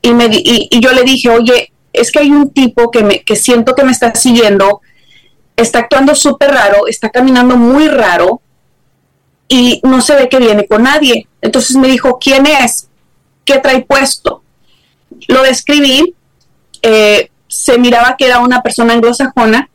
Y, 0.00 0.14
me, 0.14 0.28
y, 0.30 0.80
yo 0.80 0.92
le 0.92 1.02
dije, 1.02 1.28
oye, 1.28 1.72
es 1.92 2.12
que 2.12 2.20
hay 2.20 2.30
un 2.30 2.50
tipo 2.50 2.90
que, 2.92 3.02
me, 3.02 3.22
que 3.22 3.34
siento 3.34 3.74
que 3.74 3.82
me 3.82 3.90
está 3.90 4.14
siguiendo, 4.14 4.80
está 5.56 5.80
actuando 5.80 6.14
súper 6.14 6.50
raro, 6.50 6.86
está 6.86 7.10
caminando 7.10 7.56
muy 7.56 7.88
raro 7.88 8.40
y 9.48 9.80
no 9.84 10.00
se 10.00 10.16
ve 10.16 10.28
que 10.28 10.38
viene 10.38 10.66
con 10.66 10.82
nadie. 10.82 11.28
Entonces 11.40 11.76
me 11.76 11.88
dijo, 11.88 12.18
¿quién 12.18 12.46
es? 12.46 12.88
¿Qué 13.44 13.58
trae 13.58 13.82
puesto? 13.82 14.42
Lo 15.28 15.42
describí, 15.42 16.14
eh, 16.82 17.30
se 17.48 17.78
miraba 17.78 18.16
que 18.16 18.26
era 18.26 18.40
una 18.40 18.62
persona 18.62 18.92
anglosajona, 18.92 19.68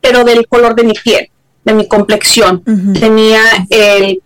pero 0.00 0.24
del 0.24 0.46
color 0.46 0.74
de 0.74 0.84
mi 0.84 0.92
piel 0.92 1.30
de 1.64 1.72
mi 1.72 1.88
complexión. 1.88 2.62
Tenía 2.62 3.40
el 3.70 4.22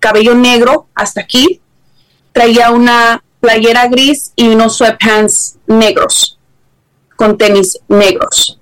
cabello 0.00 0.34
negro 0.34 0.88
hasta 0.94 1.20
aquí, 1.20 1.60
traía 2.32 2.70
una 2.70 3.22
playera 3.40 3.86
gris 3.88 4.32
y 4.36 4.48
unos 4.48 4.76
sweatpants 4.76 5.56
negros, 5.66 6.38
con 7.16 7.38
tenis 7.38 7.78
negros. 7.88 8.60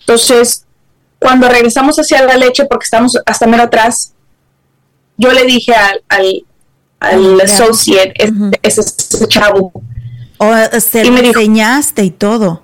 Entonces, 0.00 0.66
cuando 1.18 1.48
regresamos 1.48 1.96
hacia 1.96 2.24
la 2.24 2.36
leche, 2.36 2.66
porque 2.66 2.84
estamos 2.84 3.18
hasta 3.24 3.46
mero 3.46 3.64
atrás, 3.64 4.14
yo 5.20 5.32
le 5.32 5.44
dije 5.44 5.74
al, 5.74 6.44
al, 6.98 7.40
associate, 7.40 8.14
ese, 8.62 8.82
chavo. 9.28 9.72
O 10.38 10.52
se 10.80 11.04
lo 11.04 11.18
enseñaste 11.18 12.02
y 12.02 12.10
todo. 12.10 12.62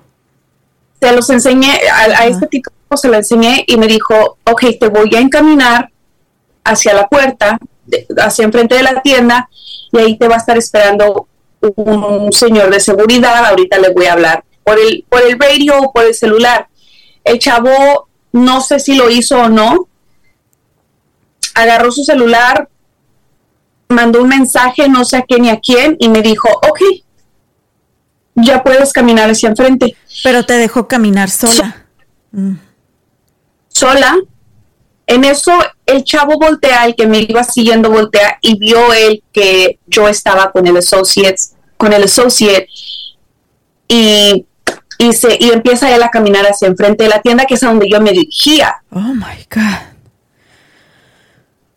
Se 0.99 1.11
los 1.11 1.29
enseñé 1.29 1.79
a, 1.89 2.21
a 2.21 2.25
este 2.25 2.47
tipo 2.47 2.71
se 2.95 3.09
la 3.09 3.17
enseñé 3.17 3.65
y 3.67 3.75
me 3.75 3.87
dijo, 3.87 4.37
ok, 4.45 4.63
te 4.79 4.87
voy 4.87 5.13
a 5.15 5.19
encaminar 5.19 5.89
hacia 6.63 6.93
la 6.93 7.07
puerta, 7.07 7.59
hacia 8.17 8.45
enfrente 8.45 8.75
de 8.75 8.83
la 8.83 9.01
tienda, 9.01 9.49
y 9.91 9.99
ahí 9.99 10.17
te 10.17 10.27
va 10.27 10.35
a 10.35 10.37
estar 10.37 10.57
esperando 10.57 11.27
un 11.59 12.31
señor 12.31 12.69
de 12.69 12.79
seguridad, 12.79 13.45
ahorita 13.45 13.79
le 13.79 13.89
voy 13.89 14.05
a 14.05 14.13
hablar 14.13 14.43
por 14.63 14.79
el, 14.79 15.05
por 15.09 15.21
el 15.21 15.37
radio 15.39 15.79
o 15.79 15.91
por 15.91 16.05
el 16.05 16.13
celular. 16.13 16.67
El 17.23 17.39
chavo, 17.39 18.07
no 18.31 18.61
sé 18.61 18.79
si 18.79 18.95
lo 18.95 19.09
hizo 19.09 19.41
o 19.41 19.49
no, 19.49 19.87
agarró 21.61 21.91
su 21.91 22.03
celular, 22.03 22.69
mandó 23.89 24.21
un 24.21 24.29
mensaje, 24.29 24.87
no 24.89 25.05
sé 25.05 25.17
a 25.17 25.21
quién 25.23 25.43
ni 25.43 25.49
a 25.49 25.59
quién, 25.59 25.95
y 25.99 26.09
me 26.09 26.21
dijo, 26.21 26.49
ok, 26.49 26.79
ya 28.35 28.63
puedes 28.63 28.93
caminar 28.93 29.29
hacia 29.29 29.49
enfrente. 29.49 29.95
Pero 30.23 30.45
te 30.45 30.53
dejó 30.53 30.87
caminar 30.87 31.29
sola. 31.29 31.85
Mm 32.31 32.55
sola. 33.77 34.15
En 35.05 35.23
eso 35.23 35.53
el 35.85 36.03
chavo 36.03 36.37
voltea, 36.37 36.85
el 36.85 36.95
que 36.95 37.07
me 37.07 37.19
iba 37.19 37.43
siguiendo 37.43 37.89
voltea 37.89 38.39
y 38.41 38.59
vio 38.59 38.91
él 38.93 39.23
que 39.31 39.79
yo 39.87 40.09
estaba 40.09 40.51
con 40.51 40.67
el 40.67 40.75
associate, 40.75 41.37
con 41.77 41.93
el 41.93 42.03
associate 42.03 42.67
y, 43.87 44.45
y, 44.97 45.13
se, 45.13 45.37
y 45.39 45.51
empieza 45.51 45.95
él 45.95 46.03
a 46.03 46.09
caminar 46.09 46.45
hacia 46.45 46.67
enfrente 46.67 47.05
de 47.05 47.09
la 47.09 47.21
tienda 47.21 47.45
que 47.45 47.53
es 47.53 47.63
a 47.63 47.67
donde 47.67 47.87
yo 47.89 48.01
me 48.01 48.11
dirigía. 48.11 48.75
Oh 48.91 48.99
my 48.99 49.45
God. 49.49 49.96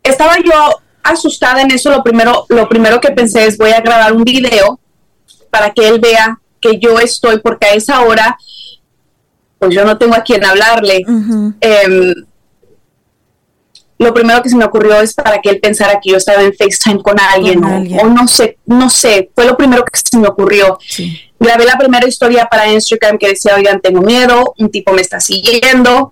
Estaba 0.03 0.37
yo 0.39 0.81
asustada 1.03 1.61
en 1.61 1.71
eso. 1.71 1.89
Lo 1.89 2.03
primero, 2.03 2.45
lo 2.49 2.67
primero 2.69 2.99
que 2.99 3.11
pensé 3.11 3.45
es 3.45 3.57
voy 3.57 3.71
a 3.71 3.81
grabar 3.81 4.13
un 4.13 4.23
video 4.23 4.79
para 5.49 5.71
que 5.71 5.87
él 5.87 5.99
vea 5.99 6.39
que 6.59 6.79
yo 6.79 6.99
estoy, 6.99 7.39
porque 7.39 7.67
a 7.67 7.73
esa 7.73 8.01
hora 8.01 8.37
pues 9.61 9.75
yo 9.75 9.85
no 9.85 9.97
tengo 9.97 10.15
a 10.15 10.23
quien 10.23 10.43
hablarle. 10.43 11.03
Em, 11.59 12.13
lo 13.99 14.11
primero 14.11 14.41
que 14.41 14.49
se 14.49 14.55
me 14.55 14.65
ocurrió 14.65 14.99
es 14.99 15.13
para 15.13 15.39
que 15.39 15.51
él 15.51 15.59
pensara 15.59 15.99
que 16.01 16.09
yo 16.09 16.17
estaba 16.17 16.41
en 16.41 16.51
FaceTime 16.51 17.03
con 17.03 17.19
alguien, 17.19 17.63
O, 17.63 18.07
no 18.07 18.27
sé, 18.27 18.57
no 18.65 18.89
sé, 18.89 19.29
fue 19.35 19.45
lo 19.45 19.55
primero 19.55 19.85
que 19.85 19.99
se 19.99 20.17
me 20.17 20.27
ocurrió. 20.27 20.79
Grabé 21.39 21.65
la 21.65 21.77
primera 21.77 22.07
historia 22.07 22.47
para 22.47 22.67
Instagram 22.73 23.19
que 23.19 23.27
decía, 23.29 23.53
oigan, 23.55 23.79
tengo 23.79 24.01
miedo, 24.01 24.55
un 24.57 24.71
tipo 24.71 24.91
me 24.93 25.03
está 25.03 25.19
siguiendo, 25.19 26.11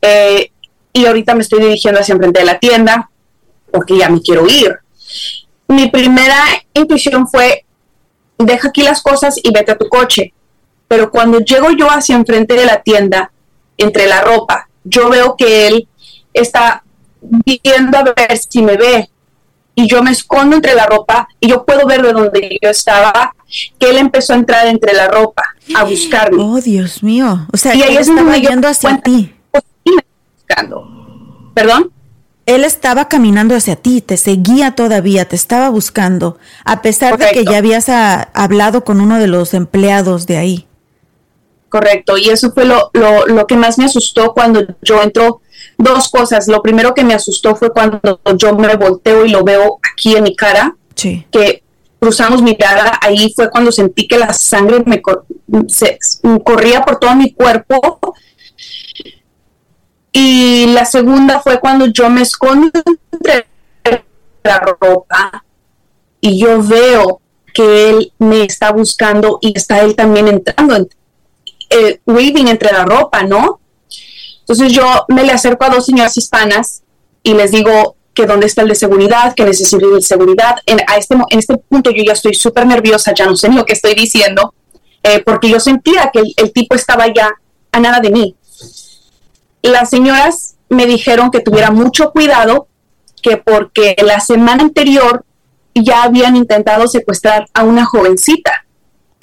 eh, 0.00 0.52
y 0.92 1.06
ahorita 1.06 1.34
me 1.34 1.42
estoy 1.42 1.60
dirigiendo 1.60 2.00
hacia 2.00 2.14
enfrente 2.14 2.40
de 2.40 2.46
la 2.46 2.58
tienda 2.58 3.10
porque 3.70 3.96
ya 3.96 4.08
me 4.08 4.20
quiero 4.20 4.46
ir. 4.48 4.76
Mi 5.68 5.88
primera 5.88 6.44
intuición 6.74 7.28
fue, 7.28 7.64
deja 8.38 8.68
aquí 8.68 8.82
las 8.82 9.02
cosas 9.02 9.36
y 9.42 9.52
vete 9.52 9.72
a 9.72 9.78
tu 9.78 9.88
coche 9.88 10.32
pero 10.90 11.12
cuando 11.12 11.38
llego 11.38 11.70
yo 11.70 11.88
hacia 11.88 12.16
enfrente 12.16 12.54
de 12.54 12.66
la 12.66 12.82
tienda, 12.82 13.30
entre 13.78 14.08
la 14.08 14.22
ropa, 14.22 14.68
yo 14.82 15.08
veo 15.08 15.36
que 15.36 15.68
él 15.68 15.88
está 16.32 16.82
viendo 17.22 17.96
a 17.96 18.02
ver 18.02 18.36
si 18.36 18.60
me 18.60 18.76
ve 18.76 19.08
y 19.76 19.86
yo 19.86 20.02
me 20.02 20.10
escondo 20.10 20.56
entre 20.56 20.74
la 20.74 20.86
ropa 20.86 21.28
y 21.38 21.48
yo 21.48 21.64
puedo 21.64 21.86
ver 21.86 22.02
de 22.02 22.12
donde 22.12 22.58
yo 22.60 22.70
estaba 22.70 23.36
que 23.78 23.90
él 23.90 23.98
empezó 23.98 24.32
a 24.32 24.36
entrar 24.36 24.66
entre 24.66 24.92
la 24.92 25.06
ropa 25.06 25.44
a 25.76 25.84
buscarme. 25.84 26.42
Oh, 26.42 26.60
Dios 26.60 27.04
mío. 27.04 27.46
O 27.52 27.56
sea, 27.56 27.72
y 27.76 27.82
ahí 27.82 27.94
él 27.94 28.02
estaba 28.02 28.36
yendo 28.36 28.66
hacia 28.66 29.00
ti. 29.00 29.32
Buscando. 30.50 31.52
¿Perdón? 31.54 31.92
Él 32.46 32.64
estaba 32.64 33.08
caminando 33.08 33.54
hacia 33.54 33.76
ti, 33.76 34.00
te 34.00 34.16
seguía 34.16 34.72
todavía, 34.72 35.28
te 35.28 35.36
estaba 35.36 35.68
buscando, 35.68 36.38
a 36.64 36.82
pesar 36.82 37.16
de 37.16 37.30
que 37.32 37.44
ya 37.44 37.58
habías 37.58 37.88
ah, 37.88 38.30
hablado 38.34 38.82
con 38.82 39.00
uno 39.00 39.18
de 39.18 39.28
los 39.28 39.54
empleados 39.54 40.26
de 40.26 40.36
ahí. 40.36 40.66
Correcto, 41.68 42.18
y 42.18 42.28
eso 42.28 42.50
fue 42.50 42.64
lo, 42.64 42.90
lo, 42.92 43.46
que 43.46 43.56
más 43.56 43.78
me 43.78 43.84
asustó 43.84 44.32
cuando 44.32 44.66
yo 44.82 45.00
entro. 45.02 45.40
Dos 45.78 46.08
cosas. 46.08 46.48
Lo 46.48 46.62
primero 46.62 46.94
que 46.94 47.04
me 47.04 47.14
asustó 47.14 47.54
fue 47.54 47.70
cuando 47.70 48.00
yo 48.36 48.56
me 48.56 48.74
volteo 48.74 49.24
y 49.24 49.30
lo 49.30 49.44
veo 49.44 49.78
aquí 49.92 50.16
en 50.16 50.24
mi 50.24 50.34
cara, 50.34 50.74
que 50.96 51.62
cruzamos 52.00 52.42
mirada, 52.42 52.98
ahí 53.00 53.32
fue 53.36 53.50
cuando 53.50 53.70
sentí 53.70 54.08
que 54.08 54.18
la 54.18 54.32
sangre 54.32 54.82
me 54.84 55.00
corría 56.42 56.82
por 56.84 56.98
todo 56.98 57.14
mi 57.14 57.32
cuerpo. 57.32 58.00
Y 60.12 60.66
la 60.72 60.84
segunda 60.84 61.40
fue 61.40 61.60
cuando 61.60 61.86
yo 61.86 62.10
me 62.10 62.22
escondo 62.22 62.70
entre 63.12 63.46
la 64.42 64.58
ropa 64.58 65.44
y 66.20 66.40
yo 66.40 66.62
veo 66.62 67.20
que 67.52 67.90
él 67.90 68.12
me 68.18 68.44
está 68.44 68.72
buscando 68.72 69.38
y 69.40 69.52
está 69.56 69.80
él 69.80 69.94
también 69.94 70.28
entrando 70.28 70.88
eh, 71.70 72.00
weaving 72.04 72.48
entre 72.48 72.72
la 72.72 72.84
ropa, 72.84 73.22
¿no? 73.22 73.60
Entonces 74.40 74.72
yo 74.72 75.04
me 75.08 75.22
le 75.22 75.32
acerco 75.32 75.64
a 75.64 75.70
dos 75.70 75.86
señoras 75.86 76.16
hispanas 76.16 76.82
y 77.22 77.34
les 77.34 77.52
digo 77.52 77.96
que 78.12 78.26
dónde 78.26 78.46
está 78.46 78.62
el 78.62 78.68
de 78.68 78.74
seguridad, 78.74 79.34
que 79.34 79.44
necesito 79.44 79.88
de 79.94 80.02
seguridad. 80.02 80.56
En, 80.66 80.80
a 80.88 80.96
este, 80.96 81.14
en 81.14 81.38
este 81.38 81.56
punto 81.56 81.90
yo 81.90 82.02
ya 82.04 82.14
estoy 82.14 82.34
súper 82.34 82.66
nerviosa, 82.66 83.14
ya 83.14 83.26
no 83.26 83.36
sé 83.36 83.48
ni 83.48 83.56
lo 83.56 83.64
que 83.64 83.74
estoy 83.74 83.94
diciendo, 83.94 84.52
eh, 85.02 85.22
porque 85.24 85.48
yo 85.48 85.60
sentía 85.60 86.10
que 86.12 86.20
el, 86.36 86.52
tipo 86.52 86.74
estaba 86.74 87.06
ya 87.06 87.30
a 87.70 87.80
nada 87.80 88.00
de 88.00 88.10
mí. 88.10 88.34
Las 89.62 89.90
señoras 89.90 90.56
me 90.68 90.86
dijeron 90.86 91.30
que 91.30 91.40
tuviera 91.40 91.70
mucho 91.70 92.10
cuidado, 92.12 92.68
que 93.22 93.36
porque 93.36 93.96
la 94.02 94.20
semana 94.20 94.62
anterior 94.62 95.24
ya 95.74 96.02
habían 96.02 96.36
intentado 96.36 96.86
secuestrar 96.88 97.46
a 97.54 97.64
una 97.64 97.84
jovencita 97.84 98.64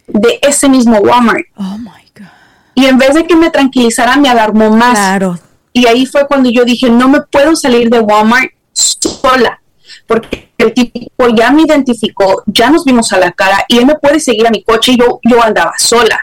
de 0.07 0.39
ese 0.41 0.69
mismo 0.69 0.97
Walmart. 0.99 1.45
Oh 1.55 1.77
my 1.77 2.03
God. 2.15 2.27
Y 2.75 2.85
en 2.85 2.97
vez 2.97 3.15
de 3.15 3.25
que 3.25 3.35
me 3.35 3.49
tranquilizara, 3.49 4.17
me 4.17 4.29
alarmó 4.29 4.69
más. 4.69 4.93
Claro. 4.93 5.39
Y 5.73 5.87
ahí 5.87 6.05
fue 6.05 6.27
cuando 6.27 6.49
yo 6.49 6.65
dije, 6.65 6.89
no 6.89 7.07
me 7.09 7.21
puedo 7.21 7.55
salir 7.55 7.89
de 7.89 7.99
Walmart 7.99 8.51
sola, 8.73 9.61
porque 10.05 10.51
el 10.57 10.73
tipo 10.73 11.27
ya 11.35 11.51
me 11.51 11.63
identificó, 11.63 12.43
ya 12.45 12.69
nos 12.69 12.83
vimos 12.83 13.11
a 13.13 13.19
la 13.19 13.31
cara 13.31 13.63
y 13.67 13.77
él 13.77 13.85
me 13.85 13.95
puede 13.95 14.19
seguir 14.19 14.47
a 14.47 14.51
mi 14.51 14.63
coche 14.63 14.93
y 14.93 14.97
yo, 14.97 15.19
yo 15.23 15.43
andaba 15.43 15.73
sola. 15.77 16.19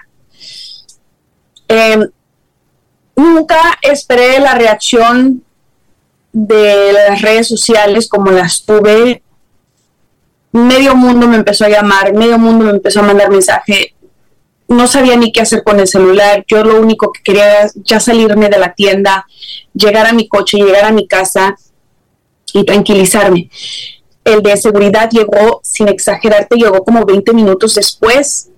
Em, 1.69 2.09
nunca 3.17 3.79
esperé 3.83 4.39
la 4.39 4.55
reacción 4.55 5.43
de 6.33 6.93
las 6.93 7.23
redes 7.23 7.49
sociales 7.49 8.09
como 8.09 8.31
las 8.31 8.65
tuve. 8.65 9.23
Medio 10.53 10.95
mundo 10.95 11.27
me 11.29 11.37
empezó 11.37 11.65
a 11.65 11.69
llamar, 11.69 12.13
medio 12.13 12.39
mundo 12.39 12.65
me 12.65 12.73
empezó 12.73 13.01
a 13.01 13.05
mandar 13.05 13.31
mensaje. 13.31 13.95
No 14.69 14.87
sabía 14.87 15.17
ni 15.17 15.31
qué 15.31 15.43
hacer 15.43 15.63
con 15.63 15.79
el 15.79 15.87
celular. 15.87 16.45
Yo 16.49 16.65
lo 16.65 16.81
único 16.81 17.13
que 17.13 17.23
quería 17.23 17.61
era 17.61 17.71
ya 17.75 18.01
salirme 18.01 18.49
de 18.49 18.59
la 18.59 18.75
tienda, 18.75 19.27
llegar 19.75 20.07
a 20.07 20.13
mi 20.13 20.29
coche, 20.29 20.59
llegar 20.59 20.85
a 20.85 20.93
mi 20.93 21.07
casa 21.07 21.57
y 22.53 22.65
tranquilizarme. 22.65 23.51
El 24.25 24.43
de 24.43 24.57
seguridad 24.57 25.11
llegó, 25.11 25.61
sin 25.63 25.89
exagerarte, 25.89 26.57
llegó 26.57 26.83
como 26.83 27.05
20 27.05 27.33
minutos 27.35 27.75
después. 27.75 28.51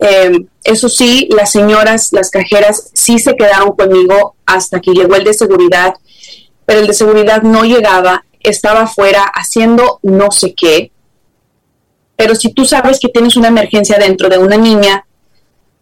Eh, 0.00 0.46
eso 0.64 0.88
sí, 0.88 1.28
las 1.30 1.52
señoras, 1.52 2.08
las 2.12 2.30
cajeras, 2.30 2.90
sí 2.94 3.18
se 3.18 3.36
quedaron 3.36 3.72
conmigo 3.72 4.34
hasta 4.46 4.80
que 4.80 4.92
llegó 4.92 5.14
el 5.14 5.24
de 5.24 5.34
seguridad, 5.34 5.94
pero 6.64 6.80
el 6.80 6.86
de 6.86 6.94
seguridad 6.94 7.42
no 7.42 7.64
llegaba, 7.64 8.24
estaba 8.40 8.82
afuera 8.82 9.24
haciendo 9.24 10.00
no 10.02 10.30
sé 10.30 10.54
qué. 10.54 10.90
Pero 12.16 12.34
si 12.34 12.52
tú 12.52 12.64
sabes 12.64 12.98
que 12.98 13.08
tienes 13.08 13.36
una 13.36 13.48
emergencia 13.48 13.98
dentro 13.98 14.28
de 14.28 14.38
una 14.38 14.56
niña 14.56 15.06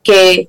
que 0.02 0.48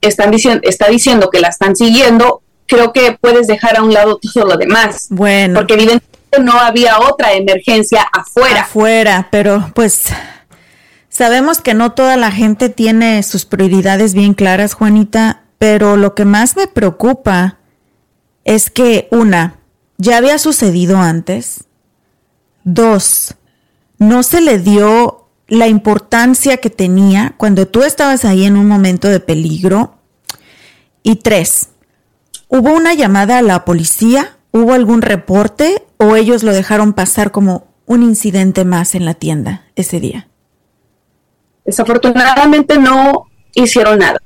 están 0.00 0.30
diciendo, 0.30 0.60
está 0.64 0.88
diciendo 0.88 1.30
que 1.30 1.40
la 1.40 1.48
están 1.48 1.76
siguiendo, 1.76 2.42
creo 2.66 2.92
que 2.92 3.16
puedes 3.20 3.46
dejar 3.46 3.76
a 3.76 3.82
un 3.82 3.92
lado 3.92 4.18
todo 4.18 4.46
lo 4.46 4.56
demás. 4.56 5.06
Bueno. 5.10 5.60
Porque 5.60 5.74
evidentemente 5.74 6.12
no 6.42 6.52
había 6.52 6.98
otra 6.98 7.32
emergencia 7.34 8.08
afuera. 8.12 8.62
Afuera, 8.62 9.28
pero 9.30 9.70
pues 9.74 10.06
sabemos 11.22 11.60
que 11.60 11.72
no 11.72 11.92
toda 11.92 12.16
la 12.16 12.32
gente 12.32 12.68
tiene 12.68 13.22
sus 13.22 13.44
prioridades 13.44 14.12
bien 14.12 14.34
claras, 14.34 14.74
Juanita, 14.74 15.44
pero 15.56 15.96
lo 15.96 16.16
que 16.16 16.24
más 16.24 16.56
me 16.56 16.66
preocupa 16.66 17.58
es 18.42 18.70
que, 18.70 19.06
una, 19.12 19.60
ya 19.98 20.16
había 20.16 20.36
sucedido 20.38 20.98
antes. 20.98 21.66
Dos, 22.64 23.36
no 23.98 24.24
se 24.24 24.40
le 24.40 24.58
dio 24.58 25.28
la 25.46 25.68
importancia 25.68 26.56
que 26.56 26.70
tenía 26.70 27.34
cuando 27.36 27.68
tú 27.68 27.84
estabas 27.84 28.24
ahí 28.24 28.44
en 28.44 28.56
un 28.56 28.66
momento 28.66 29.06
de 29.06 29.20
peligro. 29.20 29.98
Y 31.04 31.14
tres, 31.14 31.68
¿hubo 32.48 32.72
una 32.72 32.94
llamada 32.94 33.38
a 33.38 33.42
la 33.42 33.64
policía? 33.64 34.38
¿Hubo 34.50 34.72
algún 34.72 35.02
reporte 35.02 35.84
o 35.98 36.16
ellos 36.16 36.42
lo 36.42 36.52
dejaron 36.52 36.94
pasar 36.94 37.30
como 37.30 37.68
un 37.86 38.02
incidente 38.02 38.64
más 38.64 38.96
en 38.96 39.04
la 39.04 39.14
tienda 39.14 39.66
ese 39.76 40.00
día? 40.00 40.26
Desafortunadamente 41.64 42.78
no 42.78 43.26
hicieron 43.54 43.98
nada. 43.98 44.20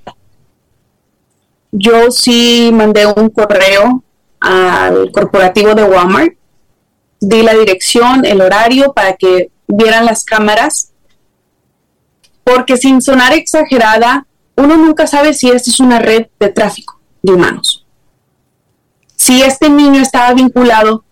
Yo 1.72 2.10
sí 2.10 2.70
mandé 2.72 3.06
un 3.06 3.28
correo 3.28 4.02
al 4.40 5.10
corporativo 5.12 5.74
de 5.74 5.84
Walmart, 5.84 6.34
di 7.20 7.42
la 7.42 7.54
dirección, 7.54 8.24
el 8.24 8.40
horario 8.40 8.92
para 8.92 9.14
que 9.16 9.50
vieran 9.66 10.04
las 10.04 10.24
cámaras, 10.24 10.92
porque 12.44 12.76
sin 12.76 13.02
sonar 13.02 13.32
exagerada, 13.32 14.26
uno 14.56 14.76
nunca 14.76 15.06
sabe 15.06 15.34
si 15.34 15.50
esta 15.50 15.70
es 15.70 15.80
una 15.80 15.98
red 15.98 16.26
de 16.38 16.48
tráfico 16.48 17.00
de 17.22 17.32
humanos. 17.32 17.84
Si 19.16 19.42
este 19.42 19.68
niño 19.68 20.00
estaba 20.00 20.32
vinculado 20.32 21.04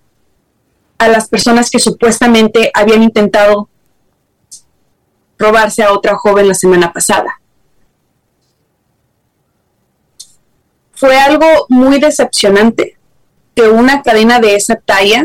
a 0.98 1.08
las 1.08 1.28
personas 1.28 1.70
que 1.70 1.78
supuestamente 1.78 2.70
habían 2.72 3.02
intentado 3.02 3.68
robarse 5.38 5.82
a 5.82 5.92
otra 5.92 6.16
joven 6.16 6.48
la 6.48 6.54
semana 6.54 6.92
pasada. 6.92 7.40
Fue 10.92 11.16
algo 11.16 11.46
muy 11.68 11.98
decepcionante 11.98 12.96
que 13.54 13.68
una 13.68 14.02
cadena 14.02 14.40
de 14.40 14.56
esa 14.56 14.76
talla 14.76 15.24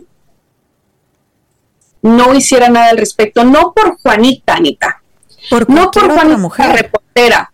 no 2.02 2.34
hiciera 2.34 2.70
nada 2.70 2.90
al 2.90 2.98
respecto, 2.98 3.44
no 3.44 3.74
por 3.74 3.98
Juanita, 4.02 4.56
Anita, 4.56 5.02
Por 5.50 5.70
no 5.70 5.92
por 5.92 6.06
Juanita 6.06 6.28
la 6.28 6.38
mujer. 6.38 6.72
reportera, 6.72 7.54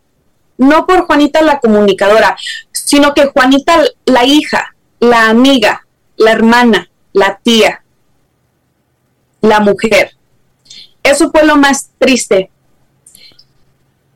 no 0.57 0.85
por 0.85 1.05
Juanita 1.05 1.41
la 1.41 1.59
comunicadora, 1.59 2.35
sino 2.71 3.13
que 3.13 3.27
Juanita 3.27 3.83
la 4.05 4.23
hija, 4.23 4.75
la 4.99 5.29
amiga, 5.29 5.85
la 6.17 6.31
hermana, 6.31 6.89
la 7.13 7.39
tía, 7.41 7.83
la 9.41 9.59
mujer. 9.59 10.15
Eso 11.05 11.29
fue 11.29 11.45
lo 11.45 11.55
más 11.55 11.91
triste. 11.99 12.49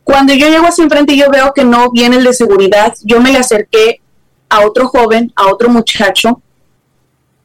Cuando 0.04 0.34
yo 0.34 0.50
llego 0.50 0.66
hacia 0.66 0.84
enfrente 0.84 1.14
y 1.14 1.20
yo 1.20 1.30
veo 1.30 1.54
que 1.54 1.64
no 1.64 1.92
viene 1.92 2.18
el 2.18 2.24
de 2.24 2.34
seguridad, 2.34 2.96
yo 3.04 3.22
me 3.22 3.32
le 3.32 3.38
acerqué 3.38 4.02
a 4.50 4.62
otro 4.62 4.88
joven, 4.88 5.32
a 5.36 5.52
otro 5.52 5.70
muchacho, 5.70 6.42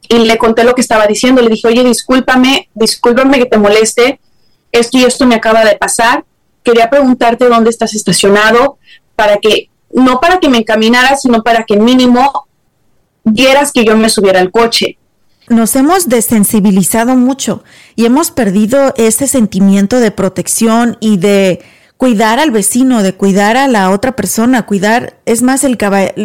y 0.09 0.17
le 0.17 0.39
conté 0.39 0.63
lo 0.63 0.73
que 0.73 0.81
estaba 0.81 1.05
diciendo. 1.05 1.43
Le 1.43 1.49
dije, 1.49 1.67
oye, 1.67 1.83
discúlpame, 1.83 2.69
discúlpame 2.73 3.37
que 3.37 3.45
te 3.45 3.59
moleste, 3.59 4.19
esto 4.71 4.97
y 4.97 5.03
esto 5.03 5.27
me 5.27 5.35
acaba 5.35 5.63
de 5.63 5.77
pasar. 5.77 6.25
Quería 6.63 6.89
preguntarte 6.89 7.45
dónde 7.45 7.69
estás 7.69 7.93
estacionado, 7.93 8.79
para 9.15 9.37
que, 9.37 9.69
no 9.91 10.19
para 10.19 10.39
que 10.39 10.49
me 10.49 10.57
encaminaras, 10.57 11.21
sino 11.21 11.43
para 11.43 11.65
que 11.65 11.77
mínimo 11.77 12.47
vieras 13.23 13.71
que 13.71 13.85
yo 13.85 13.95
me 13.95 14.09
subiera 14.09 14.39
al 14.39 14.49
coche. 14.49 14.97
Nos 15.49 15.75
hemos 15.75 16.09
desensibilizado 16.09 17.15
mucho 17.15 17.63
y 17.95 18.05
hemos 18.05 18.31
perdido 18.31 18.93
ese 18.97 19.27
sentimiento 19.27 19.99
de 19.99 20.11
protección 20.11 20.97
y 20.99 21.17
de 21.17 21.61
cuidar 21.97 22.39
al 22.39 22.51
vecino, 22.51 23.03
de 23.03 23.13
cuidar 23.13 23.55
a 23.55 23.67
la 23.67 23.91
otra 23.91 24.15
persona, 24.15 24.65
cuidar, 24.65 25.17
es 25.25 25.43
más, 25.43 25.63
el, 25.63 25.77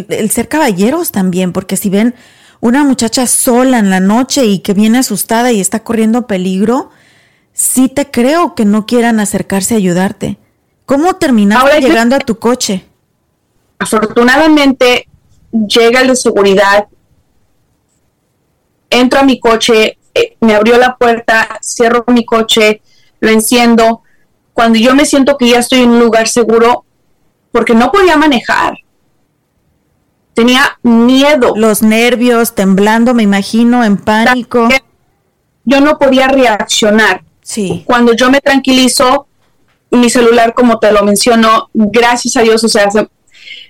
el 0.09 0.31
ser 0.31 0.49
caballeros 0.49 1.13
también, 1.13 1.53
porque 1.53 1.77
si 1.77 1.91
ven 1.91 2.15
una 2.61 2.83
muchacha 2.83 3.27
sola 3.27 3.79
en 3.79 3.91
la 3.91 4.01
noche 4.01 4.47
y 4.47 4.61
que 4.61 4.75
viene 4.75 4.99
asustada 4.99 5.53
y 5.53 5.61
está 5.61 5.81
corriendo 5.85 6.27
peligro, 6.27 6.91
sí 7.53 7.89
te 7.89 8.11
creo 8.11 8.55
que 8.55 8.65
no 8.65 8.87
quieran 8.87 9.21
acercarse 9.21 9.75
a 9.75 9.79
ayudarte. 9.79 10.39
¿Cómo 10.87 11.15
terminaste 11.17 11.81
yo- 11.83 11.89
llegando 11.89 12.17
a 12.17 12.21
tu 12.21 12.39
coche? 12.39 12.85
Afortunadamente 13.79 15.09
llega 15.53 16.01
el 16.01 16.09
de 16.09 16.17
seguridad, 16.17 16.87
entro 18.91 19.21
a 19.21 19.23
mi 19.25 19.39
coche, 19.41 19.99
eh, 20.15 20.37
me 20.41 20.55
abrió 20.55 20.77
la 20.77 20.97
puerta, 20.97 21.59
cierro 21.63 22.05
mi 22.09 22.25
coche, 22.25 22.83
lo 23.21 23.31
enciendo. 23.31 24.03
Cuando 24.53 24.79
yo 24.79 24.95
me 24.95 25.07
siento 25.07 25.37
que 25.39 25.49
ya 25.49 25.61
estoy 25.61 25.81
en 25.81 25.91
un 25.91 26.01
lugar 26.01 26.29
seguro, 26.29 26.85
porque 27.53 27.75
no 27.75 27.91
podía 27.91 28.17
manejar, 28.17 28.75
tenía 30.35 30.79
miedo. 30.83 31.53
Los 31.57 31.83
nervios, 31.83 32.55
temblando, 32.55 33.15
me 33.15 33.23
imagino, 33.23 33.85
en 33.85 33.97
pánico. 33.97 34.69
Yo 35.65 35.81
no 35.81 35.99
podía 35.99 36.29
reaccionar. 36.29 37.23
Sí. 37.43 37.83
Cuando 37.87 38.13
yo 38.15 38.31
me 38.31 38.41
tranquilizo, 38.41 39.27
mi 39.91 40.09
celular, 40.09 40.55
como 40.55 40.79
te 40.79 40.93
lo 40.93 41.03
menciono, 41.05 41.69
gracias 41.75 42.37
a 42.37 42.43
Dios, 42.43 42.63
o 42.65 42.69
sea, 42.69 42.91
se- 42.91 43.09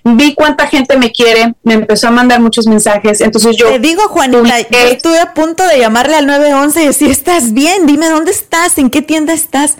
vi 0.04 0.34
cuánta 0.34 0.66
gente 0.66 0.96
me 0.96 1.12
quiere, 1.12 1.54
me 1.62 1.74
empezó 1.74 2.08
a 2.08 2.10
mandar 2.10 2.40
muchos 2.40 2.66
mensajes, 2.66 3.20
entonces 3.20 3.56
yo... 3.56 3.68
Te 3.68 3.78
digo, 3.78 4.02
Juanita, 4.08 4.60
yo 4.60 4.78
estuve 4.90 5.18
a 5.18 5.34
punto 5.34 5.66
de 5.66 5.78
llamarle 5.78 6.16
al 6.16 6.26
911 6.26 6.82
y 6.82 6.86
decir, 6.86 7.10
¿estás 7.10 7.52
bien? 7.52 7.86
Dime 7.86 8.08
dónde 8.08 8.30
estás, 8.30 8.78
en 8.78 8.90
qué 8.90 9.02
tienda 9.02 9.32
estás. 9.32 9.76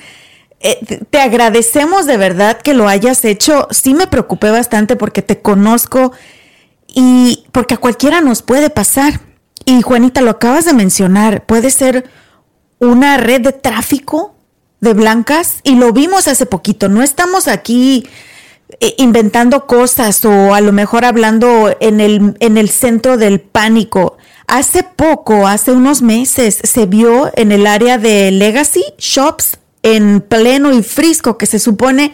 Eh, 0.61 0.79
te- 1.11 1.21
agradecemos 1.21 2.05
de 2.07 2.19
verdad 2.19 2.59
que 2.61 2.75
lo 2.75 2.87
hayas 2.89 3.25
hecho. 3.25 3.67
Sí 3.71 3.95
me 3.95 4.07
preocupé 4.07 4.51
bastante 4.51 4.95
porque 4.97 5.23
te 5.23 5.41
conozco 5.41 6.13
y 6.87 7.45
porque 7.53 7.75
a 7.75 7.79
cualquiera 7.79 8.21
nos 8.21 8.43
puede 8.43 8.69
pasar. 8.69 9.21
Y 9.65 9.81
Juanita, 9.83 10.21
lo 10.21 10.31
acabas 10.33 10.65
de 10.67 10.75
mencionar, 10.75 11.45
puede 11.47 11.71
ser 11.71 12.11
una 12.79 13.17
red 13.17 13.41
de 13.43 13.53
tráfico 13.53 14.35
de 14.81 14.95
blancas 14.95 15.57
y 15.63 15.77
lo 15.77 15.93
vimos 15.93 16.29
hace 16.29 16.47
poquito. 16.47 16.89
No 16.89 17.03
estamos 17.03 17.49
aquí 17.49 18.07
inventando 18.97 19.67
cosas 19.67 20.25
o 20.25 20.55
a 20.55 20.61
lo 20.61 20.73
mejor 20.73 21.05
hablando 21.05 21.75
en 21.81 22.01
el, 22.01 22.37
en 22.41 22.57
el 22.57 22.69
centro 22.71 23.17
del 23.17 23.41
pánico. 23.41 24.17
Hace 24.47 24.83
poco, 24.83 25.47
hace 25.47 25.73
unos 25.73 26.03
meses, 26.03 26.59
se 26.63 26.87
vio 26.87 27.31
en 27.37 27.53
el 27.53 27.67
área 27.67 27.99
de 27.99 28.31
Legacy 28.31 28.83
Shops 28.99 29.59
en 29.83 30.21
Pleno 30.21 30.73
y 30.73 30.83
Frisco, 30.83 31.39
que 31.39 31.47
se 31.47 31.59
supone 31.59 32.13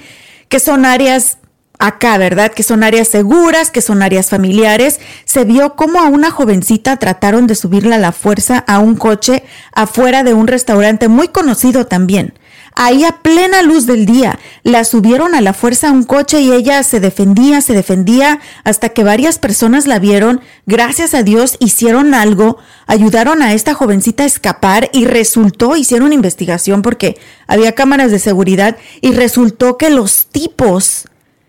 que 0.48 0.60
son 0.60 0.84
áreas 0.84 1.38
acá, 1.78 2.18
¿verdad? 2.18 2.52
Que 2.52 2.62
son 2.62 2.82
áreas 2.82 3.08
seguras, 3.08 3.70
que 3.70 3.80
son 3.80 4.02
áreas 4.02 4.30
familiares. 4.30 5.00
Se 5.24 5.44
vio 5.44 5.76
como 5.76 6.00
a 6.00 6.06
una 6.06 6.30
jovencita 6.30 6.96
trataron 6.96 7.46
de 7.46 7.54
subirla 7.54 7.96
a 7.96 8.00
la 8.00 8.12
fuerza 8.12 8.64
a 8.66 8.78
un 8.78 8.96
coche 8.96 9.42
afuera 9.72 10.22
de 10.22 10.34
un 10.34 10.46
restaurante 10.46 11.08
muy 11.08 11.28
conocido 11.28 11.86
también. 11.86 12.34
Ahí 12.76 13.04
a 13.04 13.12
plena 13.22 13.62
luz 13.62 13.86
del 13.86 14.06
día. 14.06 14.38
La 14.62 14.84
subieron 14.84 15.34
a 15.34 15.40
la 15.40 15.54
fuerza 15.54 15.88
a 15.88 15.92
un 15.92 16.04
coche 16.04 16.40
y 16.40 16.52
ella 16.52 16.82
se 16.84 17.00
defendía, 17.00 17.60
se 17.60 17.72
defendía, 17.72 18.38
hasta 18.62 18.90
que 18.90 19.02
varias 19.02 19.38
personas 19.38 19.86
la 19.86 19.98
vieron. 19.98 20.40
Gracias 20.66 21.14
a 21.14 21.24
Dios 21.24 21.56
hicieron 21.58 22.14
algo, 22.14 22.58
ayudaron 22.86 23.42
a 23.42 23.54
esta 23.54 23.74
jovencita 23.74 24.22
a 24.22 24.26
escapar 24.26 24.90
y 24.92 25.06
resultó, 25.06 25.74
hicieron 25.74 26.12
investigación 26.12 26.82
porque 26.82 27.18
había 27.48 27.74
cámaras 27.74 28.12
de 28.12 28.18
seguridad 28.20 28.76
y 29.00 29.12
resultó 29.12 29.76
que 29.78 29.90
los 29.90 30.26
tipos 30.26 31.06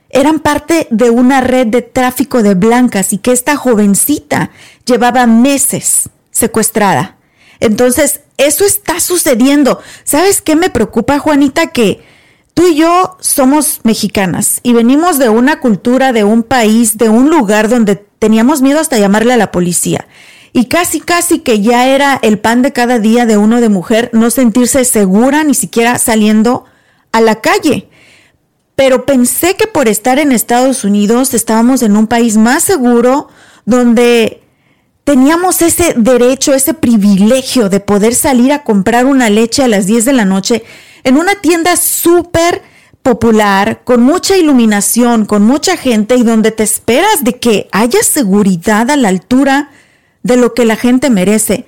eran 0.09 0.39
parte 0.39 0.87
de 0.89 1.09
una 1.09 1.41
red 1.41 1.67
de 1.67 1.81
tráfico 1.81 2.41
de 2.41 2.55
blancas 2.55 3.11
y 3.11 3.17
que 3.17 3.33
esta 3.33 3.57
jovencita 3.57 4.51
llevaba 4.85 5.27
meses 5.27 6.09
secuestrada. 6.31 7.17
Entonces, 7.59 8.21
eso 8.37 8.65
está 8.65 8.99
sucediendo. 8.99 9.81
¿Sabes 10.03 10.41
qué 10.41 10.55
me 10.55 10.69
preocupa, 10.69 11.19
Juanita? 11.19 11.67
Que 11.67 12.01
tú 12.53 12.67
y 12.67 12.75
yo 12.75 13.17
somos 13.19 13.81
mexicanas 13.83 14.59
y 14.63 14.73
venimos 14.73 15.19
de 15.19 15.29
una 15.29 15.59
cultura, 15.59 16.13
de 16.13 16.23
un 16.23 16.43
país, 16.43 16.97
de 16.97 17.09
un 17.09 17.29
lugar 17.29 17.69
donde 17.69 17.95
teníamos 17.95 18.61
miedo 18.61 18.79
hasta 18.79 18.97
llamarle 18.97 19.33
a 19.33 19.37
la 19.37 19.51
policía. 19.51 20.07
Y 20.53 20.65
casi, 20.65 21.01
casi 21.01 21.39
que 21.39 21.61
ya 21.61 21.87
era 21.87 22.17
el 22.21 22.39
pan 22.39 22.61
de 22.61 22.73
cada 22.73 22.99
día 22.99 23.25
de 23.25 23.37
uno 23.37 23.61
de 23.61 23.69
mujer 23.69 24.09
no 24.13 24.31
sentirse 24.31 24.85
segura 24.85 25.43
ni 25.43 25.53
siquiera 25.53 25.99
saliendo 25.99 26.65
a 27.11 27.21
la 27.21 27.41
calle. 27.41 27.89
Pero 28.75 29.05
pensé 29.05 29.55
que 29.55 29.67
por 29.67 29.87
estar 29.87 30.19
en 30.19 30.31
Estados 30.31 30.83
Unidos 30.83 31.33
estábamos 31.33 31.81
en 31.81 31.97
un 31.97 32.07
país 32.07 32.37
más 32.37 32.63
seguro, 32.63 33.27
donde 33.65 34.46
teníamos 35.07 35.61
ese 35.61 35.93
derecho, 35.95 36.53
ese 36.53 36.73
privilegio 36.73 37.69
de 37.69 37.79
poder 37.79 38.13
salir 38.13 38.51
a 38.51 38.65
comprar 38.65 39.05
una 39.05 39.29
leche 39.29 39.63
a 39.63 39.69
las 39.69 39.87
10 39.87 40.03
de 40.03 40.11
la 40.11 40.25
noche 40.25 40.65
en 41.05 41.15
una 41.15 41.35
tienda 41.35 41.77
súper 41.77 42.61
popular, 43.03 43.83
con 43.85 44.03
mucha 44.03 44.35
iluminación, 44.35 45.23
con 45.23 45.43
mucha 45.43 45.77
gente 45.77 46.17
y 46.17 46.23
donde 46.23 46.51
te 46.51 46.63
esperas 46.63 47.23
de 47.23 47.39
que 47.39 47.69
haya 47.71 48.03
seguridad 48.03 48.91
a 48.91 48.97
la 48.97 49.07
altura 49.07 49.69
de 50.23 50.35
lo 50.35 50.53
que 50.53 50.65
la 50.65 50.75
gente 50.75 51.09
merece. 51.09 51.65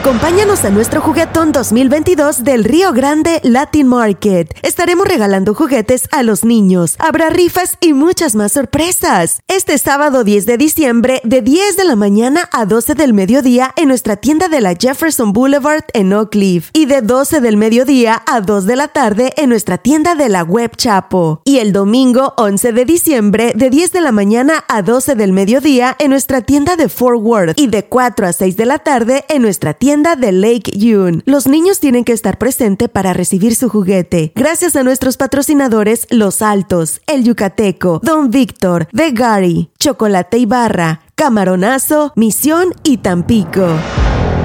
Acompáñanos 0.00 0.64
a 0.64 0.70
nuestro 0.70 1.02
juguetón 1.02 1.52
2022 1.52 2.42
del 2.42 2.64
Río 2.64 2.94
Grande 2.94 3.38
Latin 3.42 3.86
Market. 3.86 4.50
Estaremos 4.62 5.06
regalando 5.06 5.52
juguetes 5.52 6.08
a 6.10 6.22
los 6.22 6.42
niños. 6.42 6.96
Habrá 6.98 7.28
rifas 7.28 7.76
y 7.82 7.92
muchas 7.92 8.34
más 8.34 8.52
sorpresas. 8.52 9.40
Este 9.46 9.76
sábado 9.76 10.24
10 10.24 10.46
de 10.46 10.56
diciembre, 10.56 11.20
de 11.24 11.42
10 11.42 11.76
de 11.76 11.84
la 11.84 11.96
mañana 11.96 12.48
a 12.50 12.64
12 12.64 12.94
del 12.94 13.12
mediodía 13.12 13.74
en 13.76 13.88
nuestra 13.88 14.16
tienda 14.16 14.48
de 14.48 14.62
la 14.62 14.74
Jefferson 14.74 15.34
Boulevard 15.34 15.84
en 15.92 16.14
Oak 16.14 16.30
Cliff. 16.30 16.70
Y 16.72 16.86
de 16.86 17.02
12 17.02 17.42
del 17.42 17.58
mediodía 17.58 18.22
a 18.26 18.40
2 18.40 18.64
de 18.64 18.76
la 18.76 18.88
tarde 18.88 19.34
en 19.36 19.50
nuestra 19.50 19.76
tienda 19.76 20.14
de 20.14 20.30
la 20.30 20.44
Web 20.44 20.76
Chapo. 20.76 21.42
Y 21.44 21.58
el 21.58 21.74
domingo 21.74 22.32
11 22.38 22.72
de 22.72 22.86
diciembre, 22.86 23.52
de 23.54 23.68
10 23.68 23.92
de 23.92 24.00
la 24.00 24.12
mañana 24.12 24.64
a 24.66 24.80
12 24.80 25.14
del 25.14 25.34
mediodía 25.34 25.94
en 25.98 26.08
nuestra 26.08 26.40
tienda 26.40 26.76
de 26.76 26.88
Fort 26.88 27.20
Worth. 27.20 27.60
Y 27.60 27.66
de 27.66 27.84
4 27.84 28.28
a 28.28 28.32
6 28.32 28.56
de 28.56 28.64
la 28.64 28.78
tarde 28.78 29.26
en 29.28 29.42
nuestra 29.42 29.74
tienda 29.74 29.89
de 29.90 30.30
Lake 30.30 30.70
Yune. 30.78 31.20
Los 31.26 31.48
niños 31.48 31.80
tienen 31.80 32.04
que 32.04 32.12
estar 32.12 32.38
presentes 32.38 32.88
para 32.88 33.12
recibir 33.12 33.56
su 33.56 33.68
juguete. 33.68 34.30
Gracias 34.36 34.76
a 34.76 34.84
nuestros 34.84 35.16
patrocinadores 35.16 36.06
Los 36.10 36.42
Altos, 36.42 37.00
El 37.08 37.24
Yucateco, 37.24 38.00
Don 38.00 38.30
Víctor, 38.30 38.86
The 38.94 39.10
Gary, 39.10 39.70
Chocolate 39.80 40.38
y 40.38 40.46
Barra, 40.46 41.00
Camaronazo, 41.16 42.12
Misión 42.14 42.72
y 42.84 42.98
Tampico. 42.98 43.66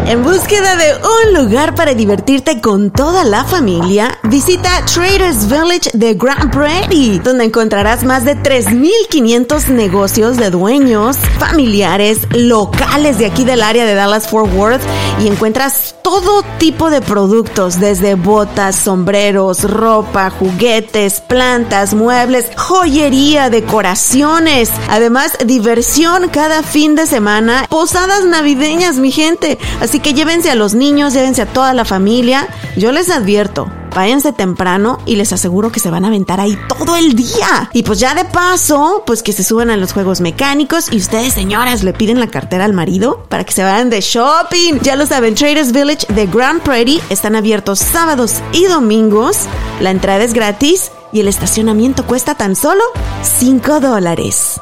En 0.07 0.23
búsqueda 0.23 0.75
de 0.75 0.93
un 0.93 1.33
lugar 1.33 1.73
para 1.73 1.95
divertirte 1.95 2.61
con 2.61 2.91
toda 2.91 3.23
la 3.23 3.43
familia, 3.43 4.19
visita 4.21 4.85
Traders 4.85 5.47
Village 5.47 5.89
de 5.93 6.13
Grand 6.13 6.51
Prairie, 6.51 7.19
donde 7.19 7.45
encontrarás 7.45 8.03
más 8.03 8.23
de 8.23 8.37
3.500 8.37 9.69
negocios 9.69 10.37
de 10.37 10.51
dueños, 10.51 11.17
familiares, 11.39 12.19
locales 12.29 13.17
de 13.17 13.25
aquí 13.25 13.45
del 13.45 13.63
área 13.63 13.83
de 13.85 13.95
Dallas 13.95 14.29
Fort 14.29 14.53
Worth 14.53 14.83
y 15.23 15.27
encuentras 15.27 15.95
todo 16.03 16.43
tipo 16.59 16.91
de 16.91 17.01
productos, 17.01 17.79
desde 17.79 18.13
botas, 18.13 18.75
sombreros, 18.75 19.63
ropa, 19.63 20.29
juguetes, 20.29 21.19
plantas, 21.19 21.95
muebles, 21.95 22.51
joyería, 22.55 23.49
decoraciones, 23.49 24.69
además 24.87 25.35
diversión 25.43 26.29
cada 26.29 26.61
fin 26.61 26.93
de 26.93 27.07
semana, 27.07 27.65
posadas 27.71 28.23
navideñas, 28.23 28.97
mi 28.97 29.11
gente. 29.11 29.57
Que 29.99 30.13
llévense 30.13 30.49
a 30.49 30.55
los 30.55 30.73
niños, 30.73 31.13
llévense 31.13 31.41
a 31.41 31.45
toda 31.45 31.73
la 31.73 31.86
familia. 31.86 32.47
Yo 32.75 32.91
les 32.91 33.10
advierto, 33.10 33.69
váyanse 33.95 34.34
temprano 34.34 34.99
y 35.05 35.15
les 35.15 35.31
aseguro 35.31 35.71
que 35.71 35.79
se 35.79 35.89
van 35.89 36.05
a 36.05 36.10
aventar 36.10 36.39
ahí 36.39 36.58
todo 36.67 36.95
el 36.95 37.15
día. 37.15 37.69
Y 37.73 37.84
pues 37.84 37.99
ya 37.99 38.13
de 38.13 38.25
paso, 38.25 39.03
pues 39.05 39.23
que 39.23 39.34
se 39.34 39.43
suban 39.43 39.69
a 39.69 39.77
los 39.77 39.93
juegos 39.93 40.21
mecánicos 40.21 40.91
y 40.91 40.97
ustedes, 40.97 41.34
señoras, 41.34 41.84
le 41.84 41.93
piden 41.93 42.19
la 42.19 42.27
cartera 42.27 42.65
al 42.65 42.73
marido 42.73 43.25
para 43.29 43.43
que 43.43 43.53
se 43.53 43.63
vayan 43.63 43.89
de 43.89 44.01
shopping. 44.01 44.79
Ya 44.81 44.95
lo 44.95 45.05
saben, 45.05 45.36
Traders 45.36 45.71
Village 45.71 46.05
de 46.13 46.27
Grand 46.27 46.62
Prairie 46.62 47.01
están 47.10 47.36
abiertos 47.36 47.79
sábados 47.79 48.36
y 48.51 48.65
domingos. 48.65 49.38
La 49.79 49.91
entrada 49.91 50.23
es 50.23 50.34
gratis 50.34 50.91
y 51.13 51.21
el 51.21 51.27
estacionamiento 51.27 52.05
cuesta 52.05 52.36
tan 52.36 52.55
solo 52.55 52.84
5 53.23 53.79
dólares. 53.79 54.60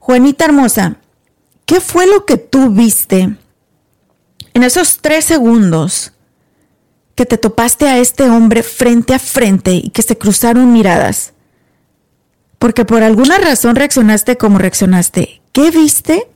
Juanita 0.00 0.46
hermosa, 0.46 0.96
¿Qué 1.68 1.82
fue 1.82 2.06
lo 2.06 2.24
que 2.24 2.38
tú 2.38 2.70
viste 2.70 3.36
en 4.54 4.62
esos 4.62 5.02
tres 5.02 5.26
segundos 5.26 6.14
que 7.14 7.26
te 7.26 7.36
topaste 7.36 7.86
a 7.86 7.98
este 7.98 8.30
hombre 8.30 8.62
frente 8.62 9.12
a 9.12 9.18
frente 9.18 9.72
y 9.72 9.90
que 9.90 10.00
se 10.00 10.16
cruzaron 10.16 10.72
miradas? 10.72 11.34
Porque 12.58 12.86
por 12.86 13.02
alguna 13.02 13.36
razón 13.36 13.76
reaccionaste 13.76 14.38
como 14.38 14.56
reaccionaste. 14.56 15.42
¿Qué 15.52 15.70
viste 15.70 16.26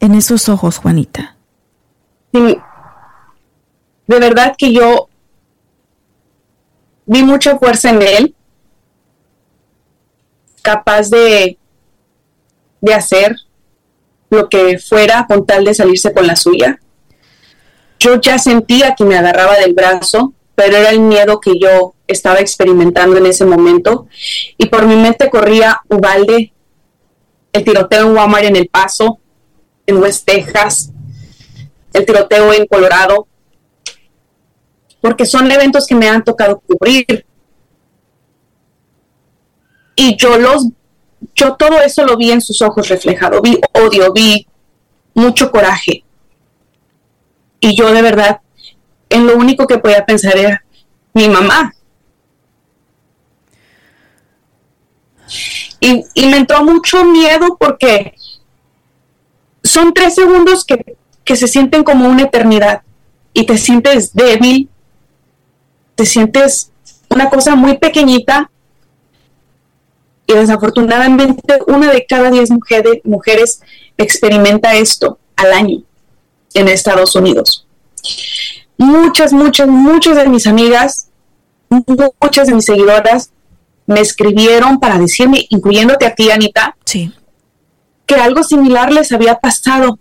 en 0.00 0.16
esos 0.16 0.48
ojos, 0.48 0.78
Juanita? 0.78 1.36
de 2.32 2.58
verdad 4.08 4.56
que 4.58 4.72
yo 4.72 5.08
vi 7.06 7.22
mucha 7.22 7.56
fuerza 7.58 7.90
en 7.90 8.02
él, 8.02 8.34
capaz 10.62 11.10
de, 11.10 11.56
de 12.80 12.94
hacer 12.94 13.36
lo 14.30 14.48
que 14.48 14.78
fuera 14.78 15.26
con 15.28 15.44
tal 15.44 15.64
de 15.64 15.74
salirse 15.74 16.12
con 16.12 16.26
la 16.26 16.36
suya. 16.36 16.80
Yo 17.98 18.20
ya 18.20 18.38
sentía 18.38 18.94
que 18.94 19.04
me 19.04 19.16
agarraba 19.16 19.58
del 19.58 19.74
brazo, 19.74 20.32
pero 20.54 20.76
era 20.76 20.90
el 20.90 21.00
miedo 21.00 21.40
que 21.40 21.58
yo 21.58 21.94
estaba 22.06 22.38
experimentando 22.38 23.16
en 23.16 23.26
ese 23.26 23.44
momento. 23.44 24.06
Y 24.56 24.66
por 24.66 24.86
mi 24.86 24.96
mente 24.96 25.28
corría 25.28 25.80
Ubalde, 25.88 26.52
el 27.52 27.64
tiroteo 27.64 28.06
en 28.06 28.16
Walmart 28.16 28.44
en 28.44 28.56
El 28.56 28.68
Paso, 28.68 29.18
en 29.86 29.98
West 29.98 30.24
Texas, 30.24 30.92
el 31.92 32.06
tiroteo 32.06 32.52
en 32.52 32.66
Colorado, 32.66 33.26
porque 35.00 35.26
son 35.26 35.50
eventos 35.50 35.86
que 35.86 35.94
me 35.94 36.08
han 36.08 36.22
tocado 36.22 36.60
cubrir. 36.60 37.26
Y 39.96 40.16
yo 40.16 40.38
los 40.38 40.68
yo 41.34 41.54
todo 41.54 41.80
eso 41.80 42.04
lo 42.04 42.16
vi 42.16 42.30
en 42.32 42.40
sus 42.40 42.62
ojos 42.62 42.88
reflejado, 42.88 43.40
vi 43.40 43.58
odio, 43.72 44.12
vi 44.12 44.46
mucho 45.14 45.50
coraje. 45.50 46.04
Y 47.60 47.76
yo 47.76 47.92
de 47.92 48.02
verdad, 48.02 48.40
en 49.08 49.26
lo 49.26 49.36
único 49.36 49.66
que 49.66 49.78
podía 49.78 50.04
pensar 50.06 50.36
era 50.36 50.64
mi 51.12 51.28
mamá. 51.28 51.74
Y, 55.80 56.04
me 56.26 56.36
entró 56.36 56.64
mucho 56.64 57.04
miedo 57.04 57.56
porque 57.58 58.14
son 59.62 59.94
tres 59.94 60.14
segundos 60.14 60.64
que, 60.64 60.96
que 61.24 61.36
se 61.36 61.48
sienten 61.48 61.84
como 61.84 62.08
una 62.08 62.22
eternidad 62.22 62.82
y 63.32 63.46
te 63.46 63.56
sientes 63.56 64.12
débil, 64.12 64.68
te 65.94 66.04
sientes 66.04 66.70
una 67.08 67.30
cosa 67.30 67.54
muy 67.54 67.78
pequeñita 67.78 68.50
y 70.30 70.34
desafortunadamente 70.34 71.58
una 71.66 71.92
de 71.92 72.06
cada 72.06 72.30
diez 72.30 72.50
mujeres, 72.50 73.00
mujeres 73.04 73.60
experimenta 73.96 74.74
esto 74.74 75.18
al 75.36 75.52
año 75.52 75.82
en 76.54 76.68
Estados 76.68 77.16
Unidos. 77.16 77.66
Muchas, 78.76 79.32
muchas, 79.32 79.66
muchas 79.68 80.16
de 80.16 80.28
mis 80.28 80.46
amigas, 80.46 81.08
muchas 81.68 82.46
de 82.46 82.54
mis 82.54 82.64
seguidoras 82.64 83.30
me 83.86 84.00
escribieron 84.00 84.78
para 84.78 84.98
decirme, 84.98 85.46
incluyéndote 85.50 86.06
a 86.06 86.14
ti, 86.14 86.30
Anita, 86.30 86.76
sí. 86.84 87.12
que 88.06 88.14
algo 88.14 88.44
similar 88.44 88.92
les 88.92 89.10
había 89.10 89.34
pasado. 89.34 89.98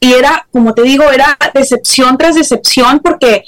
Y 0.00 0.12
era, 0.14 0.48
como 0.50 0.74
te 0.74 0.82
digo, 0.82 1.04
era 1.10 1.38
decepción 1.54 2.18
tras 2.18 2.34
decepción 2.34 3.00
porque 3.00 3.44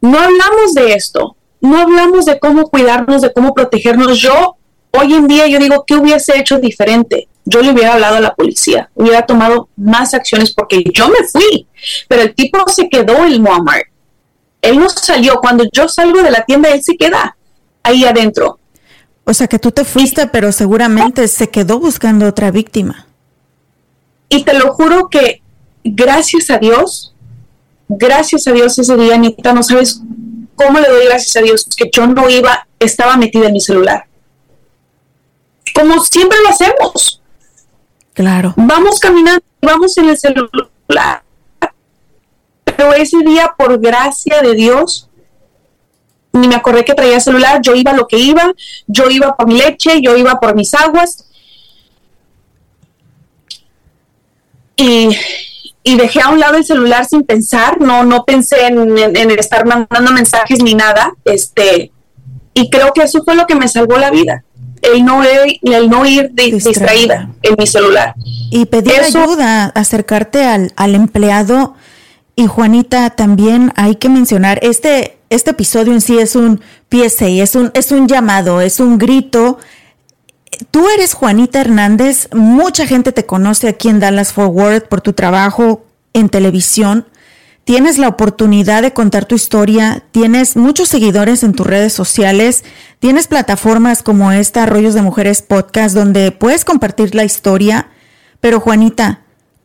no 0.00 0.18
hablamos 0.18 0.74
de 0.74 0.94
esto 0.94 1.36
no 1.62 1.78
hablamos 1.78 2.26
de 2.26 2.38
cómo 2.38 2.64
cuidarnos, 2.64 3.22
de 3.22 3.32
cómo 3.32 3.54
protegernos. 3.54 4.20
Yo, 4.20 4.56
hoy 4.90 5.14
en 5.14 5.26
día, 5.26 5.46
yo 5.46 5.58
digo, 5.58 5.84
¿qué 5.86 5.94
hubiese 5.94 6.38
hecho 6.38 6.58
diferente? 6.58 7.28
yo 7.44 7.60
le 7.60 7.72
hubiera 7.72 7.94
hablado 7.94 8.16
a 8.16 8.20
la 8.20 8.34
policía, 8.34 8.90
hubiera 8.94 9.26
tomado 9.26 9.68
más 9.76 10.14
acciones 10.14 10.52
porque 10.54 10.84
yo 10.92 11.08
me 11.08 11.26
fui, 11.30 11.66
pero 12.08 12.22
el 12.22 12.34
tipo 12.34 12.58
se 12.68 12.88
quedó 12.88 13.24
en 13.24 13.44
Walmart. 13.44 13.86
Él 14.60 14.78
no 14.78 14.88
salió. 14.88 15.40
Cuando 15.40 15.64
yo 15.72 15.88
salgo 15.88 16.22
de 16.22 16.30
la 16.30 16.44
tienda, 16.44 16.70
él 16.70 16.82
se 16.82 16.96
queda 16.96 17.36
ahí 17.82 18.04
adentro. 18.04 18.60
O 19.24 19.34
sea 19.34 19.48
que 19.48 19.58
tú 19.58 19.72
te 19.72 19.84
fuiste, 19.84 20.28
pero 20.28 20.52
seguramente 20.52 21.26
se 21.26 21.48
quedó 21.48 21.80
buscando 21.80 22.28
otra 22.28 22.52
víctima. 22.52 23.06
Y 24.28 24.44
te 24.44 24.54
lo 24.54 24.72
juro 24.72 25.08
que 25.08 25.42
gracias 25.82 26.48
a 26.50 26.58
Dios, 26.58 27.14
gracias 27.88 28.46
a 28.46 28.52
Dios 28.52 28.78
ese 28.78 28.96
día, 28.96 29.16
Anita, 29.16 29.52
no 29.52 29.64
sabes 29.64 30.00
cómo 30.54 30.80
le 30.80 30.88
doy 30.88 31.04
gracias 31.06 31.36
a 31.36 31.40
Dios 31.40 31.66
que 31.76 31.90
yo 31.92 32.06
no 32.06 32.28
iba, 32.28 32.66
estaba 32.78 33.16
metida 33.16 33.46
en 33.46 33.52
mi 33.52 33.60
celular. 33.60 34.06
Como 35.74 36.02
siempre 36.04 36.38
lo 36.42 36.50
hacemos. 36.50 37.22
Claro. 38.14 38.52
Vamos 38.56 38.98
caminando, 38.98 39.44
vamos 39.60 39.96
en 39.96 40.10
el 40.10 40.18
celular. 40.18 41.22
Pero 42.64 42.92
ese 42.92 43.18
día, 43.18 43.54
por 43.56 43.80
gracia 43.80 44.42
de 44.42 44.54
Dios, 44.54 45.08
ni 46.32 46.48
me 46.48 46.54
acordé 46.54 46.84
que 46.84 46.94
traía 46.94 47.20
celular, 47.20 47.60
yo 47.62 47.74
iba 47.74 47.92
lo 47.92 48.06
que 48.06 48.18
iba, 48.18 48.52
yo 48.86 49.10
iba 49.10 49.36
por 49.36 49.46
mi 49.46 49.58
leche, 49.58 50.00
yo 50.00 50.16
iba 50.16 50.38
por 50.40 50.54
mis 50.54 50.72
aguas. 50.74 51.28
Y, 54.76 55.10
dejé 55.84 56.20
a 56.20 56.28
un 56.28 56.40
lado 56.40 56.56
el 56.56 56.64
celular 56.64 57.06
sin 57.06 57.24
pensar, 57.24 57.80
no, 57.80 58.04
no 58.04 58.24
pensé 58.24 58.66
en, 58.66 59.30
estar 59.30 59.66
mandando 59.66 60.12
mensajes 60.12 60.62
ni 60.62 60.74
nada, 60.74 61.12
este, 61.24 61.90
y 62.54 62.70
creo 62.70 62.92
que 62.92 63.02
eso 63.02 63.22
fue 63.24 63.34
lo 63.34 63.46
que 63.46 63.54
me 63.54 63.68
salvó 63.68 63.96
la 63.98 64.10
vida 64.10 64.44
el 64.82 65.04
no, 65.04 65.22
el 65.22 65.90
no 65.90 66.04
ir 66.04 66.32
distraída. 66.32 67.30
en 67.42 67.54
mi 67.56 67.66
celular. 67.66 68.14
Y 68.50 68.66
pedir 68.66 69.00
ayuda, 69.00 69.66
acercarte 69.66 70.44
al, 70.44 70.72
al, 70.76 70.94
empleado. 70.94 71.74
Y 72.34 72.46
Juanita, 72.46 73.10
también 73.10 73.72
hay 73.76 73.96
que 73.96 74.08
mencionar, 74.08 74.58
este, 74.62 75.18
este 75.30 75.52
episodio 75.52 75.92
en 75.92 76.00
sí 76.00 76.18
es 76.18 76.34
un 76.34 76.60
PSA, 76.90 77.28
es 77.28 77.54
un, 77.54 77.70
es 77.74 77.92
un 77.92 78.08
llamado, 78.08 78.60
es 78.60 78.80
un 78.80 78.98
grito. 78.98 79.58
Tú 80.70 80.88
eres 80.88 81.14
Juanita 81.14 81.60
Hernández, 81.60 82.28
mucha 82.32 82.86
gente 82.86 83.12
te 83.12 83.24
conoce 83.24 83.68
aquí 83.68 83.88
en 83.88 84.00
Dallas 84.00 84.32
Forward 84.32 84.88
por 84.88 85.00
tu 85.00 85.12
trabajo 85.14 85.84
en 86.12 86.28
televisión. 86.28 87.06
Tienes 87.64 87.96
la 87.96 88.08
oportunidad 88.08 88.82
de 88.82 88.92
contar 88.92 89.24
tu 89.24 89.34
historia, 89.34 90.02
tienes 90.10 90.56
muchos 90.56 90.88
seguidores 90.88 91.42
en 91.42 91.52
tus 91.54 91.66
redes 91.66 91.92
sociales, 91.92 92.64
tienes 92.98 93.28
plataformas 93.28 94.02
como 94.02 94.32
esta, 94.32 94.66
Rollos 94.66 94.94
de 94.94 95.02
Mujeres 95.02 95.42
Podcast, 95.42 95.94
donde 95.94 96.32
puedes 96.32 96.64
compartir 96.64 97.14
la 97.14 97.24
historia. 97.24 97.88
Pero 98.40 98.58
Juanita, 98.58 99.22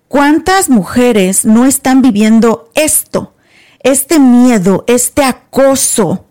¿cuántas 0.08 0.70
mujeres 0.70 1.44
no 1.44 1.66
están 1.66 2.02
viviendo 2.02 2.70
esto? 2.76 3.34
Este 3.82 4.20
miedo, 4.20 4.84
este 4.88 5.24
acoso, 5.24 6.28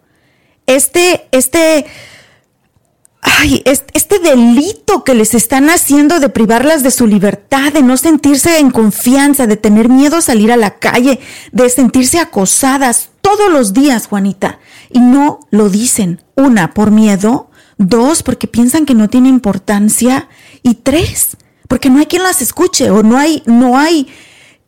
este, 0.66 1.26
este, 1.32 1.86
ay, 3.26 3.60
este 3.64 4.18
delito 4.20 5.02
que 5.02 5.14
les 5.14 5.34
están 5.34 5.68
haciendo 5.68 6.20
de 6.20 6.28
privarlas 6.28 6.84
de 6.84 6.92
su 6.92 7.08
libertad, 7.08 7.72
de 7.72 7.82
no 7.82 7.96
sentirse 7.96 8.60
en 8.60 8.70
confianza, 8.70 9.48
de 9.48 9.56
tener 9.56 9.88
miedo 9.88 10.18
a 10.18 10.22
salir 10.22 10.52
a 10.52 10.56
la 10.56 10.78
calle, 10.78 11.18
de 11.50 11.68
sentirse 11.68 12.20
acosadas 12.20 13.10
todos 13.20 13.50
los 13.50 13.72
días, 13.72 14.06
Juanita. 14.06 14.60
Y 14.90 15.00
no 15.00 15.40
lo 15.50 15.68
dicen. 15.68 16.22
Una, 16.36 16.72
por 16.72 16.92
miedo. 16.92 17.50
Dos, 17.78 18.22
porque 18.22 18.46
piensan 18.46 18.86
que 18.86 18.94
no 18.94 19.08
tiene 19.08 19.28
importancia. 19.28 20.28
Y 20.62 20.74
tres, 20.74 21.36
porque 21.66 21.90
no 21.90 21.98
hay 21.98 22.06
quien 22.06 22.22
las 22.22 22.40
escuche 22.40 22.90
o 22.90 23.02
no 23.02 23.18
hay, 23.18 23.42
no 23.44 23.76
hay 23.76 24.06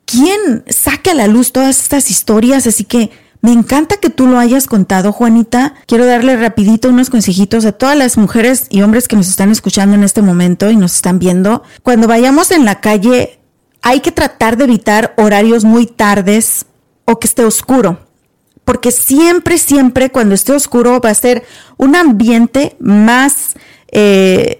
quien 0.04 0.64
saque 0.68 1.12
a 1.12 1.14
la 1.14 1.28
luz 1.28 1.52
todas 1.52 1.80
estas 1.80 2.10
historias. 2.10 2.66
Así 2.66 2.82
que 2.82 3.10
me 3.40 3.52
encanta 3.52 3.98
que 3.98 4.10
tú 4.10 4.26
lo 4.26 4.38
hayas 4.38 4.66
contado, 4.66 5.12
Juanita. 5.12 5.74
Quiero 5.86 6.06
darle 6.06 6.36
rapidito 6.36 6.88
unos 6.88 7.08
consejitos 7.08 7.64
a 7.64 7.72
todas 7.72 7.96
las 7.96 8.16
mujeres 8.18 8.66
y 8.68 8.82
hombres 8.82 9.06
que 9.06 9.16
nos 9.16 9.28
están 9.28 9.50
escuchando 9.50 9.94
en 9.94 10.02
este 10.02 10.22
momento 10.22 10.70
y 10.70 10.76
nos 10.76 10.96
están 10.96 11.18
viendo. 11.20 11.62
Cuando 11.82 12.08
vayamos 12.08 12.50
en 12.50 12.64
la 12.64 12.80
calle, 12.80 13.38
hay 13.80 14.00
que 14.00 14.10
tratar 14.10 14.56
de 14.56 14.64
evitar 14.64 15.14
horarios 15.16 15.64
muy 15.64 15.86
tardes 15.86 16.66
o 17.04 17.20
que 17.20 17.28
esté 17.28 17.44
oscuro. 17.44 18.00
Porque 18.64 18.90
siempre, 18.90 19.56
siempre 19.56 20.10
cuando 20.10 20.34
esté 20.34 20.52
oscuro 20.52 21.00
va 21.00 21.10
a 21.10 21.14
ser 21.14 21.44
un 21.76 21.94
ambiente 21.94 22.76
más 22.80 23.54
eh, 23.92 24.58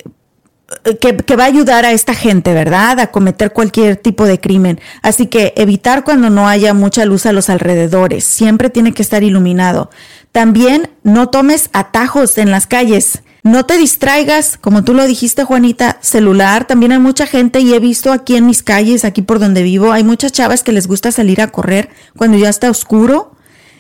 que, 1.01 1.37
va 1.37 1.45
a 1.45 1.47
ayudar 1.47 1.85
a 1.85 1.93
esta 1.93 2.15
gente, 2.15 2.53
¿verdad? 2.53 3.01
A 3.01 3.11
cometer 3.11 3.53
cualquier 3.53 3.97
tipo 3.97 4.27
de 4.27 4.39
crimen. 4.39 4.81
Así 5.03 5.27
que 5.27 5.55
evitar 5.57 6.05
cuando 6.05 6.29
no 6.31 6.49
haya 6.49 6.75
mucha 6.75 7.05
luz 7.05 7.27
a 7.27 7.33
los 7.33 7.49
alrededores. 7.49 8.25
Siempre 8.25 8.69
tiene 8.71 8.93
que 8.93 9.03
estar 9.03 9.23
iluminado. 9.23 9.91
También 10.33 10.91
no 11.03 11.31
tomes 11.31 11.71
atajos 11.73 12.37
en 12.39 12.51
las 12.51 12.67
calles. 12.67 13.23
No 13.43 13.65
te 13.65 13.79
distraigas, 13.79 14.59
como 14.59 14.85
tú 14.85 14.93
lo 14.93 15.07
dijiste, 15.07 15.45
Juanita, 15.45 15.99
celular. 16.03 16.67
También 16.67 16.93
hay 16.93 16.99
mucha 16.99 17.27
gente 17.27 17.61
y 17.61 17.73
he 17.73 17.79
visto 17.79 18.13
aquí 18.13 18.37
en 18.37 18.45
mis 18.45 18.63
calles, 18.63 19.05
aquí 19.05 19.23
por 19.23 19.39
donde 19.39 19.63
vivo, 19.63 19.93
hay 19.93 20.05
muchas 20.05 20.33
chavas 20.33 20.63
que 20.63 20.73
les 20.73 20.87
gusta 20.87 21.13
salir 21.13 21.41
a 21.41 21.49
correr 21.49 21.89
cuando 22.17 22.37
ya 22.37 22.51
está 22.51 22.69
oscuro 22.69 23.33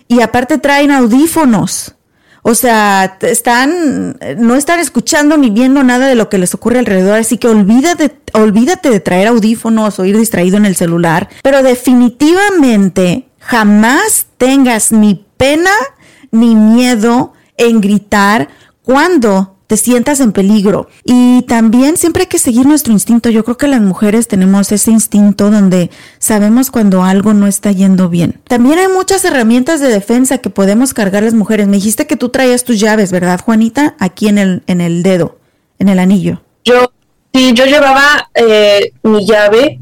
y 0.06 0.22
aparte 0.22 0.56
traen 0.56 0.90
audífonos. 0.90 1.94
O 2.48 2.54
sea, 2.54 3.18
están, 3.20 4.18
no 4.38 4.54
están 4.54 4.80
escuchando 4.80 5.36
ni 5.36 5.50
viendo 5.50 5.82
nada 5.82 6.08
de 6.08 6.14
lo 6.14 6.30
que 6.30 6.38
les 6.38 6.54
ocurre 6.54 6.78
alrededor, 6.78 7.18
así 7.18 7.36
que 7.36 7.46
olvídate, 7.46 8.16
olvídate 8.32 8.88
de 8.88 9.00
traer 9.00 9.28
audífonos 9.28 9.98
o 9.98 10.06
ir 10.06 10.16
distraído 10.16 10.56
en 10.56 10.64
el 10.64 10.74
celular. 10.74 11.28
Pero 11.42 11.62
definitivamente 11.62 13.28
jamás 13.38 14.28
tengas 14.38 14.92
ni 14.92 15.26
pena 15.36 15.72
ni 16.30 16.54
miedo 16.54 17.34
en 17.58 17.82
gritar 17.82 18.48
cuando 18.82 19.57
te 19.68 19.76
sientas 19.76 20.18
en 20.20 20.32
peligro. 20.32 20.88
Y 21.04 21.42
también 21.42 21.98
siempre 21.98 22.22
hay 22.22 22.26
que 22.26 22.38
seguir 22.38 22.66
nuestro 22.66 22.92
instinto. 22.92 23.28
Yo 23.28 23.44
creo 23.44 23.58
que 23.58 23.68
las 23.68 23.82
mujeres 23.82 24.26
tenemos 24.26 24.72
ese 24.72 24.90
instinto 24.90 25.50
donde 25.50 25.90
sabemos 26.18 26.70
cuando 26.70 27.04
algo 27.04 27.34
no 27.34 27.46
está 27.46 27.70
yendo 27.70 28.08
bien. 28.08 28.40
También 28.48 28.78
hay 28.78 28.88
muchas 28.88 29.24
herramientas 29.26 29.80
de 29.80 29.88
defensa 29.88 30.38
que 30.38 30.48
podemos 30.48 30.94
cargar 30.94 31.22
las 31.22 31.34
mujeres. 31.34 31.68
Me 31.68 31.76
dijiste 31.76 32.06
que 32.06 32.16
tú 32.16 32.30
traías 32.30 32.64
tus 32.64 32.80
llaves, 32.80 33.12
¿verdad, 33.12 33.40
Juanita? 33.44 33.94
Aquí 33.98 34.26
en 34.26 34.38
el, 34.38 34.62
en 34.66 34.80
el 34.80 35.02
dedo, 35.02 35.38
en 35.78 35.90
el 35.90 35.98
anillo. 35.98 36.42
Yo, 36.64 36.90
sí, 37.34 37.52
yo 37.52 37.66
llevaba 37.66 38.30
eh, 38.34 38.92
mi 39.02 39.26
llave, 39.26 39.78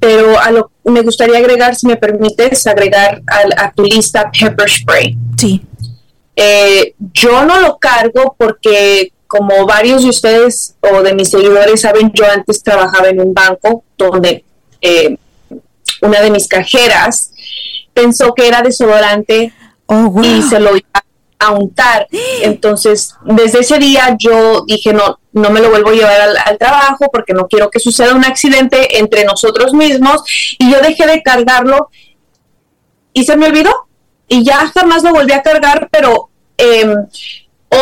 pero 0.00 0.38
a 0.38 0.50
lo, 0.50 0.70
me 0.84 1.00
gustaría 1.00 1.38
agregar, 1.38 1.74
si 1.76 1.86
me 1.86 1.96
permites, 1.96 2.66
agregar 2.66 3.22
a, 3.26 3.64
a 3.64 3.72
tu 3.72 3.84
lista 3.84 4.30
pepper 4.38 4.68
spray. 4.68 5.16
Sí. 5.38 5.62
Eh, 6.36 6.94
yo 7.14 7.46
no 7.46 7.60
lo 7.60 7.78
cargo 7.78 8.34
porque 8.36 9.13
como 9.34 9.66
varios 9.66 10.04
de 10.04 10.10
ustedes 10.10 10.76
o 10.80 11.02
de 11.02 11.12
mis 11.12 11.28
seguidores 11.28 11.80
saben, 11.80 12.12
yo 12.14 12.24
antes 12.24 12.62
trabajaba 12.62 13.08
en 13.08 13.20
un 13.20 13.34
banco 13.34 13.82
donde 13.98 14.44
eh, 14.80 15.16
una 16.02 16.20
de 16.20 16.30
mis 16.30 16.46
cajeras 16.46 17.32
pensó 17.92 18.32
que 18.32 18.46
era 18.46 18.62
desodorante 18.62 19.52
oh, 19.86 20.20
y 20.22 20.40
se 20.42 20.60
lo 20.60 20.76
iba 20.76 21.04
a 21.40 21.50
untar. 21.50 22.06
Entonces, 22.42 23.16
desde 23.24 23.58
ese 23.60 23.78
día 23.80 24.16
yo 24.20 24.64
dije, 24.68 24.92
no, 24.92 25.18
no 25.32 25.50
me 25.50 25.58
lo 25.58 25.70
vuelvo 25.70 25.90
a 25.90 25.94
llevar 25.94 26.20
al, 26.20 26.36
al, 26.36 26.56
trabajo 26.56 27.06
porque 27.12 27.32
no 27.32 27.48
quiero 27.48 27.70
que 27.70 27.80
suceda 27.80 28.14
un 28.14 28.24
accidente 28.24 29.00
entre 29.00 29.24
nosotros 29.24 29.74
mismos. 29.74 30.22
Y 30.60 30.70
yo 30.70 30.80
dejé 30.80 31.08
de 31.08 31.24
cargarlo 31.24 31.90
y 33.12 33.24
se 33.24 33.36
me 33.36 33.46
olvidó. 33.46 33.88
Y 34.28 34.44
ya 34.44 34.70
jamás 34.72 35.02
lo 35.02 35.10
volví 35.10 35.32
a 35.32 35.42
cargar, 35.42 35.88
pero 35.90 36.30
eh, 36.56 36.86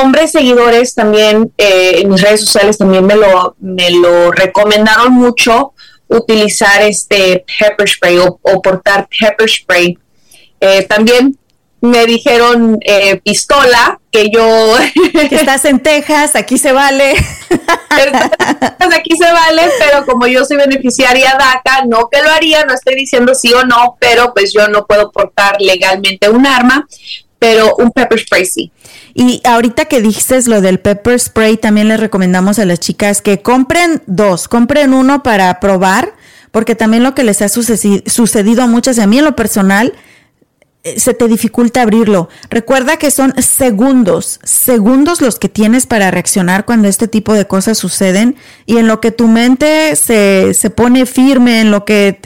hombres 0.00 0.32
seguidores 0.32 0.94
también 0.94 1.52
eh, 1.58 2.00
en 2.00 2.10
mis 2.10 2.20
redes 2.20 2.40
sociales 2.40 2.78
también 2.78 3.06
me 3.06 3.16
lo, 3.16 3.56
me 3.60 3.90
lo 3.90 4.30
recomendaron 4.30 5.12
mucho 5.12 5.72
utilizar 6.08 6.82
este 6.82 7.44
pepper 7.58 7.88
spray 7.88 8.18
o, 8.18 8.62
portar 8.62 9.08
pepper 9.08 9.48
spray. 9.48 9.98
Eh, 10.60 10.82
también 10.84 11.36
me 11.80 12.06
dijeron 12.06 12.78
eh, 12.82 13.20
pistola, 13.24 14.00
que 14.12 14.30
yo... 14.30 14.76
que 15.12 15.34
estás 15.34 15.64
en 15.64 15.80
Texas, 15.80 16.36
aquí 16.36 16.56
se 16.56 16.70
vale. 16.70 17.14
aquí 18.94 19.16
se 19.16 19.32
vale, 19.32 19.62
pero 19.78 20.06
como 20.06 20.26
yo 20.28 20.44
soy 20.44 20.58
beneficiaria 20.58 21.36
DACA, 21.36 21.86
no 21.86 22.08
que 22.08 22.22
lo 22.22 22.30
haría, 22.30 22.64
no 22.64 22.74
estoy 22.74 22.94
diciendo 22.94 23.34
sí 23.34 23.52
o 23.52 23.64
no, 23.64 23.96
pero 23.98 24.32
pues 24.32 24.52
yo 24.52 24.68
no 24.68 24.86
puedo 24.86 25.10
portar 25.10 25.60
legalmente 25.60 26.28
un 26.28 26.46
arma, 26.46 26.86
pero 27.42 27.74
un 27.76 27.90
pepper 27.90 28.20
spray 28.20 28.46
sí. 28.46 28.70
Y 29.14 29.40
ahorita 29.42 29.86
que 29.86 30.00
dices 30.00 30.46
lo 30.46 30.60
del 30.60 30.78
pepper 30.78 31.18
spray, 31.18 31.56
también 31.56 31.88
les 31.88 31.98
recomendamos 31.98 32.60
a 32.60 32.64
las 32.64 32.78
chicas 32.78 33.20
que 33.20 33.42
compren 33.42 34.00
dos, 34.06 34.46
compren 34.46 34.94
uno 34.94 35.24
para 35.24 35.58
probar, 35.58 36.14
porque 36.52 36.76
también 36.76 37.02
lo 37.02 37.16
que 37.16 37.24
les 37.24 37.42
ha 37.42 37.48
sucedido 37.48 38.62
a 38.62 38.68
muchas, 38.68 38.96
y 38.96 39.00
a 39.00 39.08
mí 39.08 39.18
en 39.18 39.24
lo 39.24 39.34
personal, 39.34 39.92
eh, 40.84 41.00
se 41.00 41.14
te 41.14 41.26
dificulta 41.26 41.82
abrirlo. 41.82 42.28
Recuerda 42.48 42.96
que 42.96 43.10
son 43.10 43.34
segundos, 43.42 44.38
segundos 44.44 45.20
los 45.20 45.40
que 45.40 45.48
tienes 45.48 45.86
para 45.86 46.12
reaccionar 46.12 46.64
cuando 46.64 46.86
este 46.86 47.08
tipo 47.08 47.34
de 47.34 47.48
cosas 47.48 47.76
suceden 47.76 48.36
y 48.66 48.76
en 48.76 48.86
lo 48.86 49.00
que 49.00 49.10
tu 49.10 49.26
mente 49.26 49.96
se, 49.96 50.54
se 50.54 50.70
pone 50.70 51.06
firme, 51.06 51.60
en 51.60 51.72
lo 51.72 51.84
que 51.84 52.20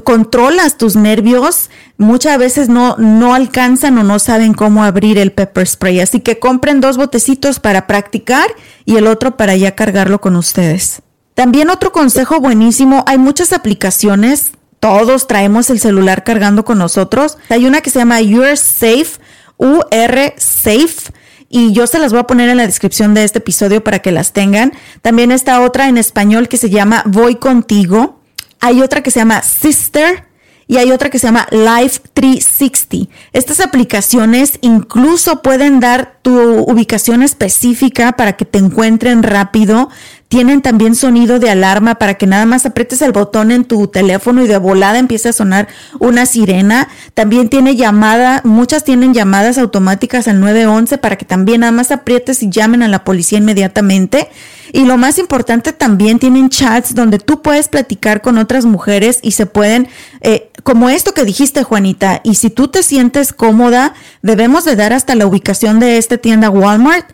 controlas 0.00 0.78
tus 0.78 0.96
nervios, 0.96 1.70
muchas 1.98 2.38
veces 2.38 2.68
no, 2.68 2.96
no 2.96 3.34
alcanzan 3.34 3.98
o 3.98 4.02
no 4.02 4.18
saben 4.18 4.54
cómo 4.54 4.84
abrir 4.84 5.18
el 5.18 5.32
pepper 5.32 5.66
spray. 5.66 6.00
Así 6.00 6.20
que 6.20 6.38
compren 6.38 6.80
dos 6.80 6.96
botecitos 6.96 7.60
para 7.60 7.86
practicar 7.86 8.46
y 8.84 8.96
el 8.96 9.06
otro 9.06 9.36
para 9.36 9.54
ya 9.54 9.74
cargarlo 9.74 10.20
con 10.20 10.36
ustedes. 10.36 11.02
También 11.34 11.70
otro 11.70 11.92
consejo 11.92 12.40
buenísimo, 12.40 13.04
hay 13.06 13.18
muchas 13.18 13.52
aplicaciones, 13.52 14.52
todos 14.80 15.26
traemos 15.28 15.70
el 15.70 15.78
celular 15.78 16.24
cargando 16.24 16.64
con 16.64 16.78
nosotros. 16.78 17.38
Hay 17.48 17.66
una 17.66 17.82
que 17.82 17.90
se 17.90 17.98
llama 17.98 18.20
You're 18.20 18.56
Safe, 18.56 19.18
UR 19.56 20.34
Safe 20.36 21.12
y 21.54 21.72
yo 21.72 21.86
se 21.86 21.98
las 21.98 22.12
voy 22.12 22.20
a 22.20 22.26
poner 22.26 22.48
en 22.48 22.56
la 22.56 22.66
descripción 22.66 23.12
de 23.12 23.24
este 23.24 23.38
episodio 23.38 23.84
para 23.84 23.98
que 23.98 24.10
las 24.10 24.32
tengan. 24.32 24.72
También 25.02 25.30
está 25.30 25.60
otra 25.60 25.88
en 25.88 25.98
español 25.98 26.48
que 26.48 26.56
se 26.56 26.70
llama 26.70 27.02
Voy 27.06 27.36
contigo. 27.36 28.21
Hay 28.62 28.80
otra 28.80 29.02
que 29.02 29.10
se 29.10 29.18
llama 29.18 29.42
Sister 29.42 30.24
y 30.68 30.76
hay 30.76 30.92
otra 30.92 31.10
que 31.10 31.18
se 31.18 31.26
llama 31.26 31.48
Life 31.50 32.00
360. 32.14 33.12
Estas 33.32 33.58
aplicaciones 33.58 34.60
incluso 34.62 35.42
pueden 35.42 35.80
dar 35.80 36.20
tu 36.22 36.60
ubicación 36.60 37.24
específica 37.24 38.12
para 38.12 38.34
que 38.34 38.44
te 38.44 38.58
encuentren 38.58 39.24
rápido. 39.24 39.90
Tienen 40.32 40.62
también 40.62 40.94
sonido 40.94 41.38
de 41.38 41.50
alarma 41.50 41.96
para 41.96 42.14
que 42.14 42.26
nada 42.26 42.46
más 42.46 42.64
aprietes 42.64 43.02
el 43.02 43.12
botón 43.12 43.50
en 43.50 43.66
tu 43.66 43.88
teléfono 43.88 44.42
y 44.42 44.48
de 44.48 44.56
volada 44.56 44.98
empiece 44.98 45.28
a 45.28 45.32
sonar 45.34 45.68
una 45.98 46.24
sirena. 46.24 46.88
También 47.12 47.50
tiene 47.50 47.76
llamada, 47.76 48.40
muchas 48.42 48.82
tienen 48.82 49.12
llamadas 49.12 49.58
automáticas 49.58 50.28
al 50.28 50.40
911 50.40 50.96
para 50.96 51.16
que 51.16 51.26
también 51.26 51.60
nada 51.60 51.72
más 51.72 51.90
aprietes 51.90 52.42
y 52.42 52.48
llamen 52.48 52.82
a 52.82 52.88
la 52.88 53.04
policía 53.04 53.36
inmediatamente. 53.36 54.30
Y 54.72 54.86
lo 54.86 54.96
más 54.96 55.18
importante, 55.18 55.74
también 55.74 56.18
tienen 56.18 56.48
chats 56.48 56.94
donde 56.94 57.18
tú 57.18 57.42
puedes 57.42 57.68
platicar 57.68 58.22
con 58.22 58.38
otras 58.38 58.64
mujeres 58.64 59.18
y 59.20 59.32
se 59.32 59.44
pueden, 59.44 59.86
eh, 60.22 60.50
como 60.62 60.88
esto 60.88 61.12
que 61.12 61.26
dijiste, 61.26 61.62
Juanita, 61.62 62.22
y 62.24 62.36
si 62.36 62.48
tú 62.48 62.68
te 62.68 62.82
sientes 62.82 63.34
cómoda, 63.34 63.92
debemos 64.22 64.64
de 64.64 64.76
dar 64.76 64.94
hasta 64.94 65.14
la 65.14 65.26
ubicación 65.26 65.78
de 65.78 65.98
esta 65.98 66.16
tienda 66.16 66.48
Walmart 66.48 67.04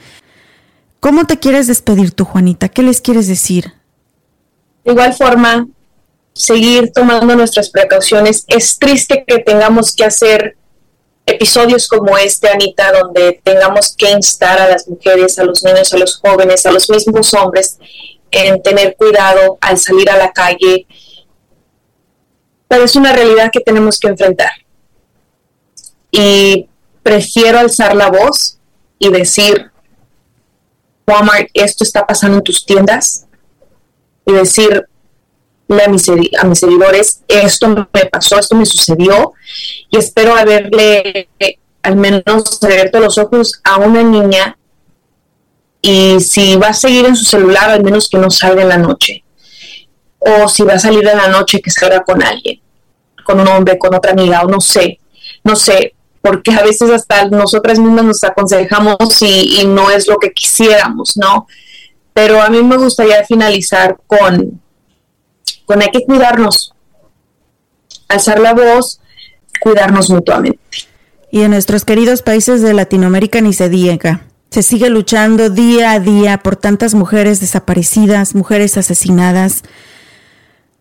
¿Cómo 1.01 1.27
te 1.27 1.39
quieres 1.39 1.67
despedir 1.67 2.13
tú, 2.13 2.25
Juanita? 2.25 2.69
¿Qué 2.69 2.83
les 2.83 3.01
quieres 3.01 3.29
decir? 3.29 3.73
De 4.85 4.93
igual 4.93 5.15
forma, 5.15 5.69
seguir 6.33 6.93
tomando 6.93 7.37
nuestras 7.37 7.71
precauciones. 7.71 8.45
Es 8.49 8.79
triste 8.79 9.25
que 9.27 9.39
tengamos 9.39 9.95
que 9.95 10.05
hacer 10.05 10.57
episodios 11.27 11.87
como 11.87 12.17
este, 12.17 12.49
Anita, 12.49 12.93
donde 12.93 13.41
tengamos 13.45 13.95
que 13.97 14.11
instar 14.11 14.59
a 14.61 14.69
las 14.69 14.89
mujeres, 14.89 15.39
a 15.39 15.45
los 15.45 15.63
niños, 15.63 15.93
a 15.93 15.99
los 15.99 16.17
jóvenes, 16.17 16.65
a 16.65 16.73
los 16.73 16.89
mismos 16.89 17.35
hombres 17.35 17.79
en 18.31 18.63
tener 18.63 18.97
cuidado 18.97 19.59
al 19.61 19.79
salir 19.79 20.11
a 20.11 20.17
la 20.17 20.33
calle. 20.33 20.87
Pero 22.67 22.85
es 22.85 22.97
una 22.97 23.13
realidad 23.13 23.51
que 23.53 23.61
tenemos 23.61 23.99
que 23.99 24.09
enfrentar. 24.09 24.51
Y 26.11 26.69
prefiero 27.03 27.59
alzar 27.59 27.95
la 27.95 28.11
voz 28.11 28.59
y 28.99 29.11
decir, 29.11 29.71
Walmart, 31.09 31.49
esto 31.55 31.85
está 31.85 32.07
pasando 32.07 32.39
en 32.39 32.45
tus 32.45 32.65
tiendas 32.67 33.27
y 34.27 34.33
decirle 34.33 34.85
a 35.85 35.89
mis, 35.89 36.09
a 36.39 36.45
mis 36.45 36.59
seguidores, 36.59 37.23
esto 37.27 37.69
me 37.69 38.05
pasó, 38.07 38.39
esto 38.39 38.55
me 38.55 38.67
sucedió 38.67 39.33
y 39.91 39.97
espero 39.97 40.37
haberle 40.37 41.29
al 41.83 41.97
menos 41.97 42.63
abierto 42.63 43.01
los 43.01 43.17
ojos 43.19 43.61
a 43.65 43.79
una 43.79 44.03
niña 44.03 44.59
y 45.81 46.21
si 46.21 46.57
va 46.57 46.69
a 46.69 46.75
seguir 46.75 47.07
en 47.07 47.17
su 47.17 47.25
celular, 47.25 47.71
al 47.71 47.83
menos 47.83 48.09
que 48.09 48.19
no 48.19 48.31
salga 48.31 48.63
en 48.63 48.69
la 48.69 48.79
noche. 48.79 49.25
O 50.19 50.49
si 50.49 50.65
va 50.65 50.75
a 50.75 50.79
salir 50.79 51.07
en 51.07 51.17
la 51.17 51.29
noche, 51.29 51.63
que 51.63 51.71
salga 51.71 52.03
con 52.03 52.23
alguien, 52.23 52.61
con 53.25 53.41
un 53.41 53.49
hombre, 53.49 53.79
con 53.79 53.95
otra 53.95 54.13
amiga, 54.13 54.43
o 54.43 54.49
no 54.49 54.61
sé, 54.61 54.99
no 55.45 55.55
sé, 55.55 55.95
porque 56.21 56.53
a 56.53 56.63
veces 56.63 56.91
hasta 56.91 57.29
nosotras 57.29 57.79
mismas 57.79 58.05
nos 58.05 58.25
aconsejamos 58.25 59.23
y, 59.23 59.65
no 59.67 59.91
es 59.91 60.09
lo 60.09 60.17
que 60.19 60.31
quisiéramos, 60.31 61.17
¿no? 61.17 61.47
Pero 62.13 62.43
a 62.43 62.49
mí 62.49 62.63
me 62.63 62.77
gustaría 62.77 63.25
finalizar 63.25 63.97
con, 64.07 64.61
con 65.65 65.83
hay 65.83 65.89
que 65.89 66.05
cuidarnos, 66.05 66.75
alzar 68.09 68.41
la 68.41 68.55
voz, 68.55 69.01
cuidarnos 69.61 70.11
mutuamente. 70.11 70.61
Y 71.31 71.43
en 71.43 71.51
nuestros 71.51 71.85
queridos 71.85 72.23
países 72.23 72.63
de 72.63 72.75
Latinoamérica 72.75 73.41
ni 73.41 73.53
se 73.53 73.69
diga. 73.69 74.25
Se 74.51 74.63
sigue 74.63 74.89
luchando 74.89 75.51
día 75.51 75.93
a 75.93 76.01
día 76.01 76.39
por 76.39 76.57
tantas 76.57 76.95
mujeres 76.95 77.39
desaparecidas, 77.39 78.35
mujeres 78.35 78.79
asesinadas, 78.79 79.63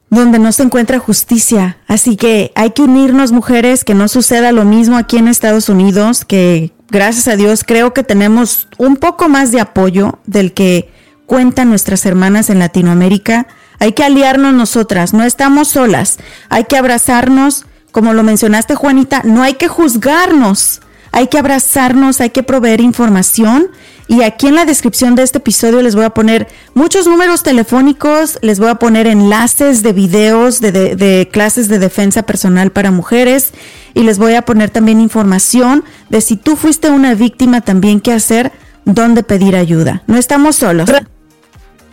donde 0.10 0.40
no 0.40 0.52
se 0.52 0.64
encuentra 0.64 1.00
justicia. 1.00 1.78
Así 1.88 2.16
que 2.16 2.52
hay 2.56 2.72
que 2.72 2.82
unirnos 2.82 3.32
mujeres, 3.32 3.84
que 3.84 3.94
no 3.94 4.08
suceda 4.08 4.52
lo 4.52 4.66
mismo 4.66 4.98
aquí 4.98 5.18
en 5.18 5.28
Estados 5.28 5.70
Unidos, 5.70 6.26
que 6.26 6.74
gracias 6.90 7.28
a 7.28 7.36
Dios 7.36 7.64
creo 7.66 7.94
que 7.94 8.04
tenemos 8.04 8.68
un 8.78 8.96
poco 8.98 9.30
más 9.30 9.52
de 9.52 9.60
apoyo 9.60 10.20
del 10.26 10.54
que 10.54 10.92
cuentan 11.26 11.70
nuestras 11.70 12.06
hermanas 12.06 12.50
en 12.50 12.60
Latinoamérica. 12.60 13.48
Hay 13.80 13.92
que 13.92 14.04
aliarnos 14.04 14.54
nosotras, 14.54 15.14
no 15.14 15.24
estamos 15.24 15.68
solas, 15.68 16.18
hay 16.50 16.64
que 16.64 16.78
abrazarnos, 16.78 17.66
como 17.92 18.14
lo 18.14 18.24
mencionaste 18.24 18.76
Juanita, 18.76 19.22
no 19.24 19.44
hay 19.44 19.56
que 19.56 19.68
juzgarnos, 19.68 20.82
hay 21.12 21.28
que 21.28 21.38
abrazarnos, 21.38 22.22
hay 22.22 22.32
que 22.32 22.44
proveer 22.44 22.82
información 22.82 23.70
y 24.08 24.24
aquí 24.24 24.48
en 24.48 24.56
la 24.56 24.66
descripción 24.66 25.16
de 25.16 25.24
este 25.24 25.40
episodio 25.40 25.82
les 25.82 25.96
voy 25.96 26.06
a 26.06 26.12
poner 26.12 26.48
muchos 26.74 27.08
números 27.08 27.44
telefónicos, 27.44 28.40
les 28.42 28.60
voy 28.60 28.70
a 28.70 28.76
poner 28.76 29.06
enlaces 29.06 29.84
de 29.84 29.92
videos 29.92 30.62
de, 30.62 31.30
clases 31.32 31.68
de 31.68 31.80
defensa 31.80 32.24
personal 32.24 32.72
para 32.72 32.92
mujeres 32.92 33.52
y 33.94 34.04
les 34.04 34.18
voy 34.18 34.36
a 34.36 34.44
poner 34.44 34.70
también 34.70 35.02
información 35.02 35.84
de 36.10 36.22
si 36.22 36.38
tú 36.38 36.56
fuiste 36.56 36.90
una 36.90 37.16
víctima 37.16 37.62
también 37.62 38.00
qué 38.00 38.14
hacer, 38.14 38.52
dónde 38.86 39.24
pedir 39.24 39.56
ayuda. 39.56 40.04
No 40.08 40.18
estamos 40.18 40.56
solos. 40.56 40.90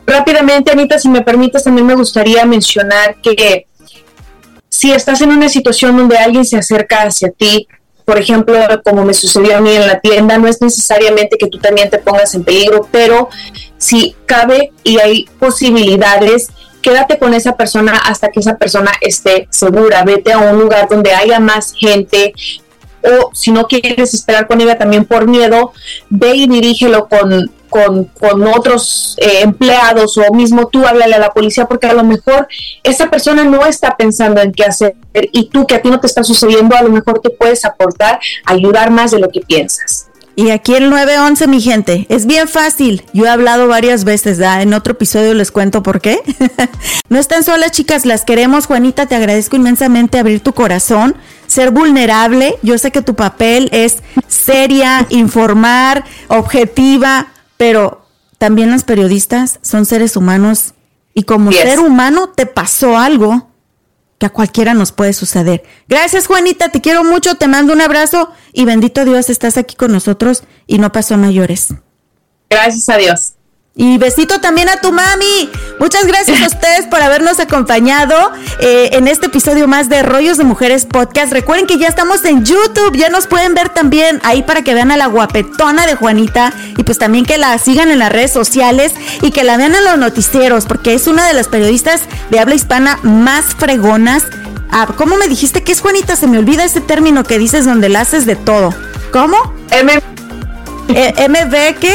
Rápidamente, 0.07 0.70
Anita, 0.70 0.98
si 0.98 1.09
me 1.09 1.22
permites, 1.22 1.64
también 1.64 1.87
me 1.87 1.94
gustaría 1.94 2.44
mencionar 2.44 3.16
que 3.22 3.66
si 4.68 4.92
estás 4.92 5.20
en 5.22 5.31
una 5.31 5.48
situación 5.48 5.96
donde 5.96 6.18
alguien 6.18 6.44
se 6.44 6.59
acerca 6.59 7.03
hacia 7.03 7.31
ti, 7.31 7.66
por 8.04 8.18
ejemplo, 8.18 8.58
como 8.84 9.04
me 9.04 9.14
sucedió 9.14 9.56
a 9.56 9.60
mí 9.60 9.70
en 9.70 9.86
la 9.86 10.00
tienda, 10.00 10.38
no 10.38 10.46
es 10.46 10.60
necesariamente 10.60 11.38
que 11.38 11.48
tú 11.48 11.58
también 11.58 11.90
te 11.90 11.98
pongas 11.98 12.34
en 12.34 12.44
peligro, 12.44 12.86
pero 12.90 13.28
si 13.78 14.14
cabe 14.26 14.72
y 14.82 14.98
hay 14.98 15.24
posibilidades, 15.38 16.48
quédate 16.82 17.18
con 17.18 17.32
esa 17.32 17.56
persona 17.56 17.96
hasta 17.96 18.28
que 18.28 18.40
esa 18.40 18.56
persona 18.56 18.92
esté 19.00 19.48
segura. 19.50 20.04
Vete 20.04 20.32
a 20.32 20.38
un 20.38 20.58
lugar 20.58 20.88
donde 20.88 21.12
haya 21.12 21.40
más 21.40 21.72
gente 21.72 22.34
o 23.04 23.30
si 23.34 23.50
no 23.50 23.66
quieres 23.66 24.14
esperar 24.14 24.46
con 24.46 24.60
ella 24.60 24.78
también 24.78 25.04
por 25.04 25.26
miedo, 25.26 25.72
ve 26.08 26.34
y 26.34 26.48
dirígelo 26.48 27.08
con 27.08 27.50
con, 27.74 28.46
otros 28.46 29.16
eh, 29.18 29.40
empleados 29.42 30.16
o 30.16 30.32
mismo 30.32 30.68
tú 30.68 30.87
háblale 30.87 31.16
a 31.16 31.18
la 31.18 31.32
policía 31.32 31.66
porque 31.66 31.88
a 31.88 31.92
lo 31.92 32.04
mejor 32.04 32.46
esa 32.84 33.10
persona 33.10 33.42
no 33.42 33.66
está 33.66 33.96
pensando 33.96 34.40
en 34.40 34.52
qué 34.52 34.64
hacer 34.64 34.94
y 35.32 35.48
tú 35.48 35.66
que 35.66 35.74
a 35.74 35.82
ti 35.82 35.90
no 35.90 35.98
te 35.98 36.06
está 36.06 36.22
sucediendo 36.22 36.76
a 36.76 36.82
lo 36.82 36.90
mejor 36.90 37.20
te 37.20 37.30
puedes 37.30 37.64
aportar, 37.64 38.20
ayudar 38.44 38.90
más 38.90 39.10
de 39.10 39.18
lo 39.18 39.28
que 39.28 39.40
piensas. 39.40 40.06
Y 40.37 40.50
aquí 40.50 40.74
el 40.74 40.90
911, 40.90 41.46
mi 41.46 41.60
gente, 41.60 42.06
es 42.08 42.26
bien 42.26 42.48
fácil. 42.48 43.04
Yo 43.12 43.26
he 43.26 43.28
hablado 43.28 43.68
varias 43.68 44.02
veces, 44.02 44.38
¿da? 44.38 44.62
en 44.62 44.74
otro 44.74 44.94
episodio 44.94 45.32
les 45.32 45.52
cuento 45.52 45.84
por 45.84 46.00
qué. 46.00 46.20
no 47.08 47.20
están 47.20 47.44
solas, 47.44 47.70
chicas, 47.70 48.04
las 48.04 48.24
queremos. 48.24 48.66
Juanita, 48.66 49.06
te 49.06 49.14
agradezco 49.14 49.54
inmensamente 49.54 50.18
abrir 50.18 50.40
tu 50.40 50.52
corazón, 50.52 51.14
ser 51.46 51.70
vulnerable. 51.70 52.56
Yo 52.62 52.78
sé 52.78 52.90
que 52.90 53.00
tu 53.00 53.14
papel 53.14 53.68
es 53.70 53.98
seria, 54.26 55.06
informar, 55.10 56.04
objetiva, 56.26 57.28
pero 57.56 58.06
también 58.38 58.70
los 58.70 58.84
periodistas 58.84 59.58
son 59.62 59.86
seres 59.86 60.16
humanos 60.16 60.74
y 61.14 61.22
como 61.22 61.52
ser 61.52 61.80
humano 61.80 62.28
te 62.30 62.46
pasó 62.46 62.98
algo 62.98 63.48
que 64.18 64.26
a 64.26 64.31
cualquiera 64.31 64.74
nos 64.74 64.92
puede 64.92 65.12
suceder. 65.12 65.62
Gracias 65.88 66.26
Juanita, 66.26 66.70
te 66.70 66.81
quiero 66.81 67.04
mucho, 67.04 67.37
te 67.37 67.46
mando 67.46 67.72
un 67.72 67.81
abrazo 67.81 68.31
y 68.52 68.64
bendito 68.64 69.04
Dios 69.04 69.31
estás 69.31 69.56
aquí 69.56 69.76
con 69.76 69.92
nosotros 69.92 70.42
y 70.66 70.79
no 70.79 70.92
pasó 70.92 71.16
mayores. 71.16 71.68
Gracias 72.50 72.88
a 72.88 72.96
Dios. 72.96 73.35
Y 73.77 73.98
besito 73.98 74.40
también 74.40 74.68
a 74.68 74.77
tu 74.77 74.92
mami. 74.92 75.50
Muchas 75.81 76.06
gracias 76.06 76.40
a 76.42 76.46
ustedes 76.46 76.87
por 76.87 77.02
habernos 77.02 77.40
acompañado 77.40 78.14
eh, 78.60 78.90
en 78.92 79.08
este 79.08 79.27
episodio 79.27 79.66
más 79.66 79.88
de 79.88 80.04
Rollos 80.04 80.38
de 80.38 80.44
Mujeres 80.44 80.87
Podcast. 80.87 81.33
Recuerden 81.33 81.66
que 81.66 81.77
ya 81.77 81.88
estamos 81.88 82.25
en 82.25 82.44
YouTube, 82.44 82.96
ya 82.96 83.08
nos 83.08 83.27
pueden 83.27 83.54
ver 83.54 83.70
también 83.70 84.20
ahí 84.22 84.44
para 84.44 84.62
que 84.62 84.75
vean 84.75 84.92
a 84.92 84.96
la 84.96 85.06
guapetona 85.06 85.87
de 85.87 85.96
Juanita 85.96 86.52
y 86.77 86.85
pues 86.85 86.98
también 86.98 87.25
que 87.25 87.37
la 87.37 87.58
sigan 87.58 87.90
en 87.90 87.98
las 87.98 88.12
redes 88.12 88.33
sociales 88.33 88.92
y 89.22 89.33
que 89.33 89.42
la 89.42 89.56
vean 89.56 89.75
en 89.75 89.85
los 89.85 89.98
noticieros 89.98 90.66
porque 90.66 90.94
es 90.94 91.08
una 91.08 91.27
de 91.27 91.35
las 91.35 91.48
periodistas 91.48 92.02
de 92.31 92.38
habla 92.38 92.54
hispana 92.54 93.00
más 93.02 93.56
fregonas 93.56 94.25
Ah, 94.77 94.88
¿cómo 94.96 95.16
me 95.16 95.29
dijiste 95.29 95.62
que 95.62 95.70
es 95.70 95.81
Juanita? 95.81 96.16
Se 96.16 96.27
me 96.27 96.37
olvida 96.37 96.64
ese 96.64 96.81
término 96.81 97.22
que 97.22 97.38
dices 97.38 97.64
donde 97.64 97.88
la 97.88 98.00
haces 98.00 98.27
de 98.27 98.35
todo. 98.35 98.75
¿Cómo? 99.12 99.37
M 99.70 99.92
Eh, 100.88 101.29
¿MB 101.29 101.79
qué? 101.79 101.94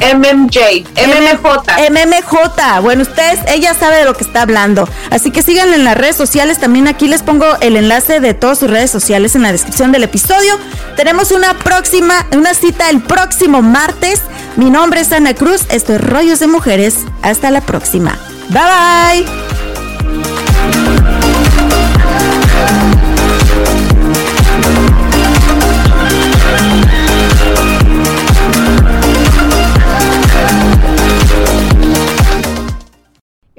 MMJ, 0.00 0.86
MMJ. 0.96 1.90
MMJ. 1.90 2.80
Bueno, 2.82 3.02
ustedes, 3.02 3.40
ella 3.48 3.74
sabe 3.74 3.96
de 3.96 4.04
lo 4.04 4.14
que 4.14 4.24
está 4.24 4.42
hablando. 4.42 4.88
Así 5.10 5.30
que 5.30 5.42
síganla 5.42 5.76
en 5.76 5.84
las 5.84 5.96
redes 5.96 6.16
sociales. 6.16 6.58
También 6.58 6.88
aquí 6.88 7.08
les 7.08 7.22
pongo 7.22 7.46
el 7.60 7.76
enlace 7.76 8.20
de 8.20 8.34
todas 8.34 8.58
sus 8.58 8.70
redes 8.70 8.90
sociales 8.90 9.34
en 9.34 9.42
la 9.42 9.52
descripción 9.52 9.92
del 9.92 10.04
episodio. 10.04 10.58
Tenemos 10.96 11.32
una 11.32 11.54
próxima, 11.58 12.26
una 12.32 12.54
cita 12.54 12.90
el 12.90 13.02
próximo 13.02 13.62
martes. 13.62 14.22
Mi 14.56 14.70
nombre 14.70 15.00
es 15.00 15.12
Ana 15.12 15.34
Cruz. 15.34 15.62
Esto 15.70 15.94
es 15.94 16.00
Rollos 16.00 16.40
de 16.40 16.46
Mujeres. 16.46 16.98
Hasta 17.22 17.50
la 17.50 17.60
próxima. 17.60 18.18
Bye 18.50 19.24
bye. 19.24 19.57